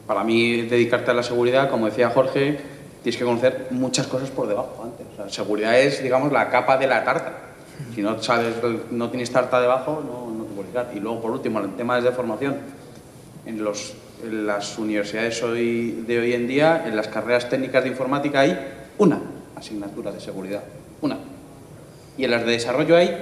[0.07, 2.57] para mí dedicarte a la seguridad, como decía Jorge,
[3.05, 5.05] tienes que conocer muchas cosas por debajo antes.
[5.13, 7.33] O sea, seguridad es, digamos, la capa de la tarta.
[7.93, 8.55] Si no sabes,
[8.89, 10.97] no tienes tarta debajo, no, no te puedes dedicar.
[10.97, 12.57] Y luego, por último, el tema de formación.
[13.45, 13.93] En, los,
[14.23, 18.57] en las universidades hoy, de hoy en día, en las carreras técnicas de informática hay
[18.97, 19.19] una
[19.55, 20.63] asignatura de seguridad.
[21.01, 21.19] Una.
[22.17, 23.15] Y en las de desarrollo hay,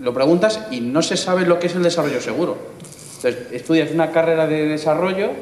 [0.00, 2.56] lo preguntas y no se sabe lo que es el desarrollo seguro.
[3.16, 5.32] Entonces, estudias una carrera de desarrollo,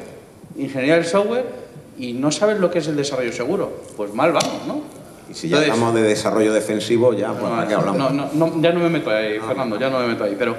[0.57, 1.66] ingeniería del software,
[1.97, 3.81] y no sabes lo que es el desarrollo seguro.
[3.95, 4.81] Pues mal vamos, ¿no?
[5.29, 7.97] Y si ya Entonces- hablamos de desarrollo defensivo, ya, pues, ¿para qué hablamos?
[7.97, 10.35] no, no, no, ya no me meto ahí, Fernando, ya no me meto ahí.
[10.39, 10.55] Pero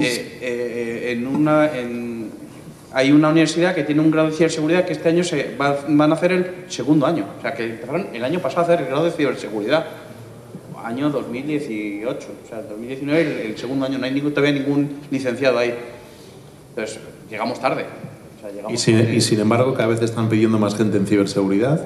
[0.00, 2.30] eh, eh, en una, en-
[2.92, 6.12] hay una universidad que tiene un grado de ciberseguridad que este año se va- van
[6.12, 7.26] a hacer el segundo año.
[7.38, 9.84] O sea, que empezaron el año pasado a hacer el grado de ciberseguridad.
[10.82, 12.28] Año 2018.
[12.44, 13.98] O sea, 2019, el, el segundo año.
[13.98, 15.74] No hay ningún, todavía ningún licenciado ahí.
[16.70, 17.84] Entonces, llegamos tarde.
[18.46, 19.14] O sea, llegamos Y sin, tarde.
[19.16, 21.80] y sin embargo, cada vez están pidiendo más gente en ciberseguridad.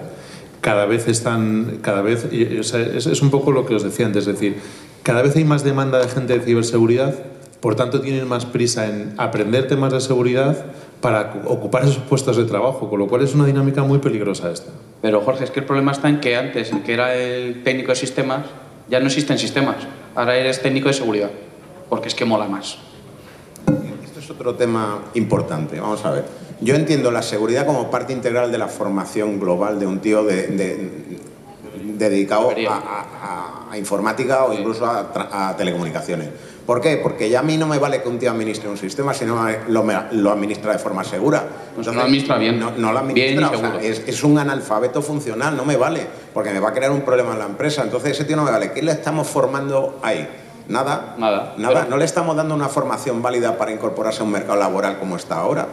[0.60, 3.82] Cada vez están, cada vez, y- o sea, es, es un poco lo que os
[3.82, 4.58] decía antes, es decir,
[5.02, 7.14] cada vez hay más demanda de gente de ciberseguridad,
[7.60, 10.66] por tanto tienen más prisa en aprender temas de seguridad
[11.00, 14.50] para cu- ocupar esos puestos de trabajo, con lo cual es una dinámica muy peligrosa
[14.50, 14.70] esta.
[15.00, 17.92] Pero Jorge, es que el problema está en que antes, el que era el técnico
[17.92, 18.44] de sistemas,
[18.90, 19.76] ya no existen sistemas.
[20.14, 21.30] Ahora eres técnico de seguridad,
[21.88, 22.76] porque es que mola más.
[24.04, 25.80] Esto es otro tema importante.
[25.80, 26.24] Vamos a ver.
[26.60, 30.46] Yo entiendo la seguridad como parte integral de la formación global de un tío de-
[30.48, 30.90] de-
[31.96, 36.28] dedicado a, a- a informática o incluso a, telecomunicaciones.
[36.66, 36.98] ¿Por qué?
[36.98, 39.44] Porque ya a mí no me vale que un tío administre un sistema si no
[39.68, 41.44] lo, administra de forma segura.
[41.74, 42.60] Pues no lo administra bien.
[42.60, 43.48] No, no lo Bien y administra.
[43.48, 43.80] o sea, seguro.
[43.80, 47.32] es, es un analfabeto funcional, no me vale, porque me va a crear un problema
[47.32, 47.82] en la empresa.
[47.82, 48.72] Entonces ese tío no me vale.
[48.72, 50.28] ¿Qué le estamos formando ahí?
[50.68, 51.16] Nada.
[51.18, 51.54] Nada.
[51.56, 51.74] Nada.
[51.80, 55.16] Pero- No le estamos dando una formación válida para incorporarse a un mercado laboral como
[55.16, 55.66] está ahora.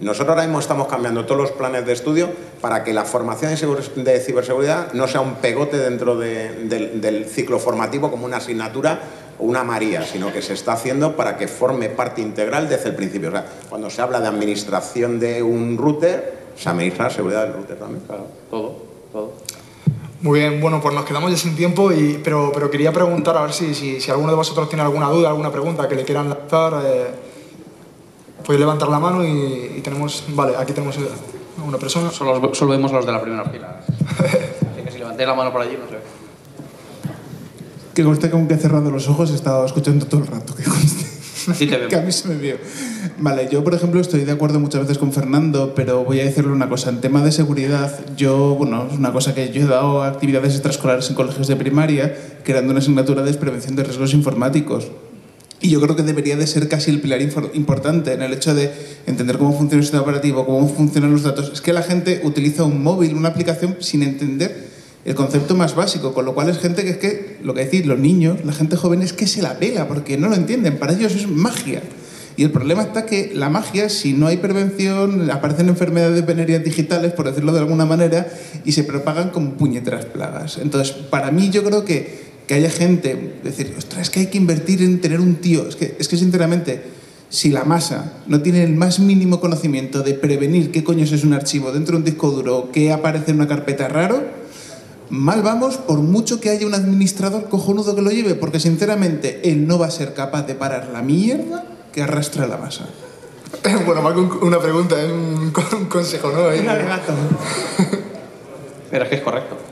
[0.00, 2.28] Nosotros ahora mismo estamos cambiando todos los planes de estudio
[2.60, 7.00] para que la formación de, segur- de ciberseguridad no sea un pegote dentro de- del,
[7.00, 9.00] del ciclo formativo como una asignatura
[9.40, 12.94] o una María, sino que se está haciendo para que forme parte integral desde el
[12.94, 13.28] principio.
[13.28, 17.54] O sea, cuando se habla de administración de un router, se administra la seguridad del
[17.54, 18.02] router también.
[18.06, 18.76] Claro, todo,
[19.12, 19.32] todo.
[20.20, 23.42] Muy bien, bueno, pues nos quedamos ya sin tiempo, y, pero, pero quería preguntar a
[23.42, 26.28] ver si, si, si alguno de vosotros tiene alguna duda, alguna pregunta que le quieran
[26.28, 26.82] lanzar.
[26.84, 27.06] Eh,
[28.48, 30.24] podéis levantar la mano y, y tenemos.
[30.28, 30.96] Vale, aquí tenemos
[31.62, 32.10] una persona.
[32.10, 33.80] Solo, solo vemos los de la primera fila.
[33.86, 35.98] Así que si levantéis la mano por allí, no sé.
[37.94, 40.54] Que conste que aunque he cerrado los ojos he estado escuchando todo el rato.
[40.54, 41.04] Que conste.
[41.04, 41.88] Sí te vemos.
[41.90, 42.56] que a mí se me vio.
[43.18, 46.50] Vale, yo por ejemplo estoy de acuerdo muchas veces con Fernando, pero voy a decirle
[46.50, 46.88] una cosa.
[46.88, 50.54] En tema de seguridad, yo, bueno, es una cosa que yo he dado a actividades
[50.54, 54.90] extraescolares en colegios de primaria, creando una asignatura de prevención de riesgos informáticos.
[55.60, 58.70] Y yo creo que debería de ser casi el pilar importante en el hecho de
[59.06, 61.50] entender cómo funciona el sistema operativo, cómo funcionan los datos.
[61.52, 64.68] Es que la gente utiliza un móvil, una aplicación, sin entender
[65.04, 67.86] el concepto más básico, con lo cual es gente que es que, lo que decir,
[67.86, 70.92] los niños, la gente joven es que se la pela, porque no lo entienden, para
[70.92, 71.82] ellos es magia.
[72.36, 77.12] Y el problema está que la magia, si no hay prevención, aparecen enfermedades venéreas digitales,
[77.12, 78.28] por decirlo de alguna manera,
[78.64, 80.58] y se propagan como puñeteras plagas.
[80.58, 84.38] Entonces, para mí yo creo que, que haya gente, decir, ostras, es que hay que
[84.38, 86.82] invertir en tener un tío, es que, es que sinceramente,
[87.28, 91.34] si la masa no tiene el más mínimo conocimiento de prevenir qué coño es un
[91.34, 94.22] archivo dentro de un disco duro o qué aparece en una carpeta raro,
[95.10, 99.66] mal vamos por mucho que haya un administrador cojonudo que lo lleve, porque sinceramente él
[99.66, 102.88] no va a ser capaz de parar la mierda que arrastra la masa.
[103.86, 105.50] bueno, más que un- una pregunta, es un,
[105.86, 106.48] consejo, ¿no?
[106.48, 106.66] Ahí.
[108.90, 109.67] Pero es que es correcto.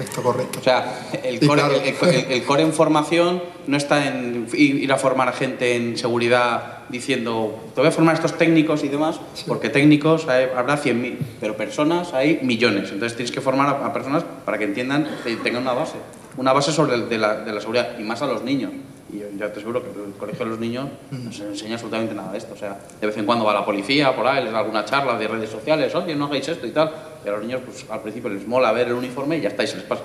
[0.00, 0.58] Correcto, correcto.
[0.60, 1.74] O sea, el core, claro.
[1.76, 5.98] el- el- el core en formación no está en ir a formar a gente en
[5.98, 10.76] seguridad diciendo, te voy a formar a estos técnicos y demás, porque técnicos hay- habrá
[10.76, 12.90] 100.000, pero personas hay millones.
[12.92, 15.96] Entonces tienes que formar a, a personas para que entiendan y tengan una base.
[16.36, 18.72] Una base sobre el- de, la, de la seguridad, y más a los niños.
[19.12, 22.14] Y yo ya te aseguro que el colegio de los niños no se enseña absolutamente
[22.14, 22.54] nada de esto.
[22.54, 25.18] O sea, de vez en cuando va la policía por ahí, les da alguna charla
[25.18, 26.92] de redes sociales, oye, no hagáis esto y tal.
[27.24, 29.64] Y a los niños, pues al principio les mola ver el uniforme y ya está,
[29.64, 30.02] y se les pasa.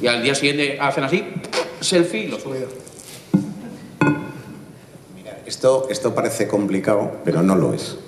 [0.00, 1.24] Y al día siguiente hacen así,
[1.80, 2.64] selfie y lo suben.
[5.46, 7.98] Esto, esto parece complicado, pero no lo es.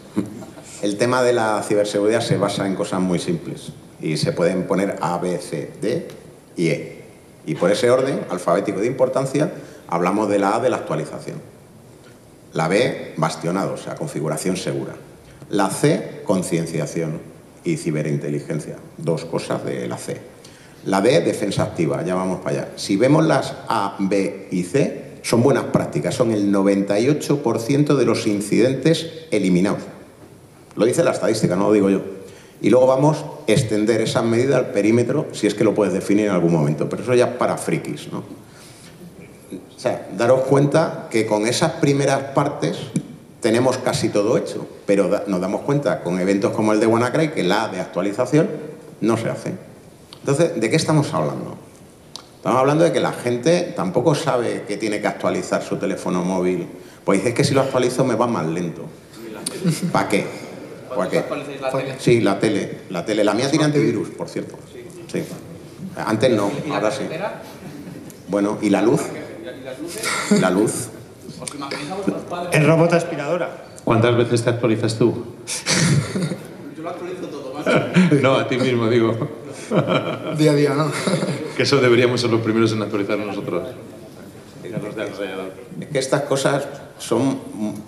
[0.82, 4.96] El tema de la ciberseguridad se basa en cosas muy simples y se pueden poner
[5.00, 6.08] A, B, C, D
[6.56, 7.04] y E.
[7.46, 9.52] Y por ese orden alfabético de importancia
[9.88, 11.40] hablamos de la A de la actualización.
[12.52, 14.94] La B, bastionado, o sea, configuración segura.
[15.50, 17.20] La C, concienciación
[17.64, 18.76] y ciberinteligencia.
[18.96, 20.20] Dos cosas de la C.
[20.84, 22.72] La D, defensa activa, ya vamos para allá.
[22.76, 28.26] Si vemos las A, B y C, son buenas prácticas, son el 98% de los
[28.26, 29.82] incidentes eliminados.
[30.76, 32.02] Lo dice la estadística, no lo digo yo.
[32.60, 36.26] Y luego vamos a extender esa medida al perímetro, si es que lo puedes definir
[36.26, 38.22] en algún momento, pero eso ya es para frikis, ¿no?
[39.84, 42.78] Sea, daros cuenta que con esas primeras partes
[43.42, 47.42] tenemos casi todo hecho, pero nos damos cuenta con eventos como el de WannaCry que
[47.42, 48.48] la de actualización
[49.02, 49.52] no se hace.
[50.20, 51.58] Entonces, ¿de qué estamos hablando?
[52.36, 56.66] Estamos hablando de que la gente tampoco sabe que tiene que actualizar su teléfono móvil.
[57.04, 58.86] Pues dice que si lo actualizo me va más lento.
[59.92, 60.24] ¿Para qué?
[60.96, 61.24] ¿Para qué?
[61.98, 62.78] Sí, la tele.
[62.88, 63.22] La tele.
[63.22, 64.56] La mía tiene antivirus, por cierto.
[65.12, 65.22] Sí.
[65.94, 67.02] Antes no, ahora sí.
[68.28, 69.02] Bueno, ¿y la luz?
[70.40, 70.88] La luz.
[72.52, 73.64] El robot aspiradora.
[73.84, 75.24] ¿Cuántas veces te actualizas tú?
[76.76, 77.52] Yo lo actualizo todo,
[78.22, 79.16] No, a ti mismo, digo.
[80.38, 80.90] Día a día, ¿no?
[81.56, 83.62] Que eso deberíamos ser los primeros en actualizar nosotros.
[85.80, 86.66] Es que estas cosas
[86.98, 87.38] son,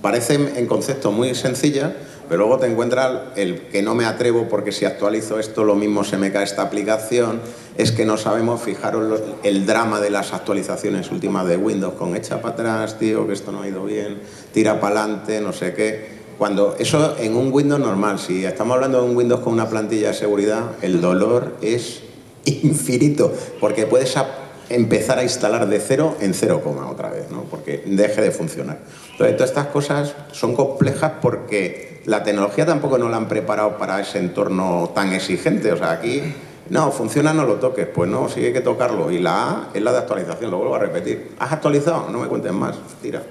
[0.02, 1.92] parecen en concepto muy sencillas,
[2.28, 6.04] pero luego te encuentras el que no me atrevo porque si actualizo esto lo mismo
[6.04, 7.40] se me cae esta aplicación,
[7.76, 12.16] es que no sabemos, fijaros los- el drama de las actualizaciones últimas de Windows con
[12.16, 14.18] echa para atrás, tío, que esto no ha ido bien,
[14.52, 16.16] tira para adelante, no sé qué.
[16.38, 20.08] Cuando eso en un Windows normal, si estamos hablando de un Windows con una plantilla
[20.08, 22.02] de seguridad, el dolor es
[22.44, 24.28] infinito, porque puedes a-
[24.68, 27.44] empezar a instalar de cero en cero coma otra vez, ¿no?
[27.44, 28.78] porque deje de funcionar.
[29.12, 34.00] Entonces, todas estas cosas son complejas porque la tecnología tampoco nos la han preparado para
[34.00, 35.72] ese entorno tan exigente.
[35.72, 36.22] O sea, aquí,
[36.70, 37.86] no, funciona, no lo toques.
[37.86, 39.10] Pues no, sí hay que tocarlo.
[39.10, 41.34] Y la A es la de actualización, lo vuelvo a repetir.
[41.38, 42.08] ¿Has actualizado?
[42.10, 43.22] No me cuentes más, tira.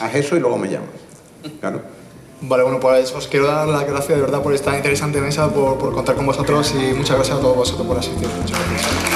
[0.00, 0.88] Haz eso y luego me llamas.
[1.60, 1.80] Claro.
[2.40, 5.78] Vale, bueno, pues os quiero dar las gracias de verdad por esta interesante mesa, por,
[5.78, 8.28] por contar con vosotros y muchas gracias a todos vosotros por asistir.
[8.28, 9.15] Muchas gracias.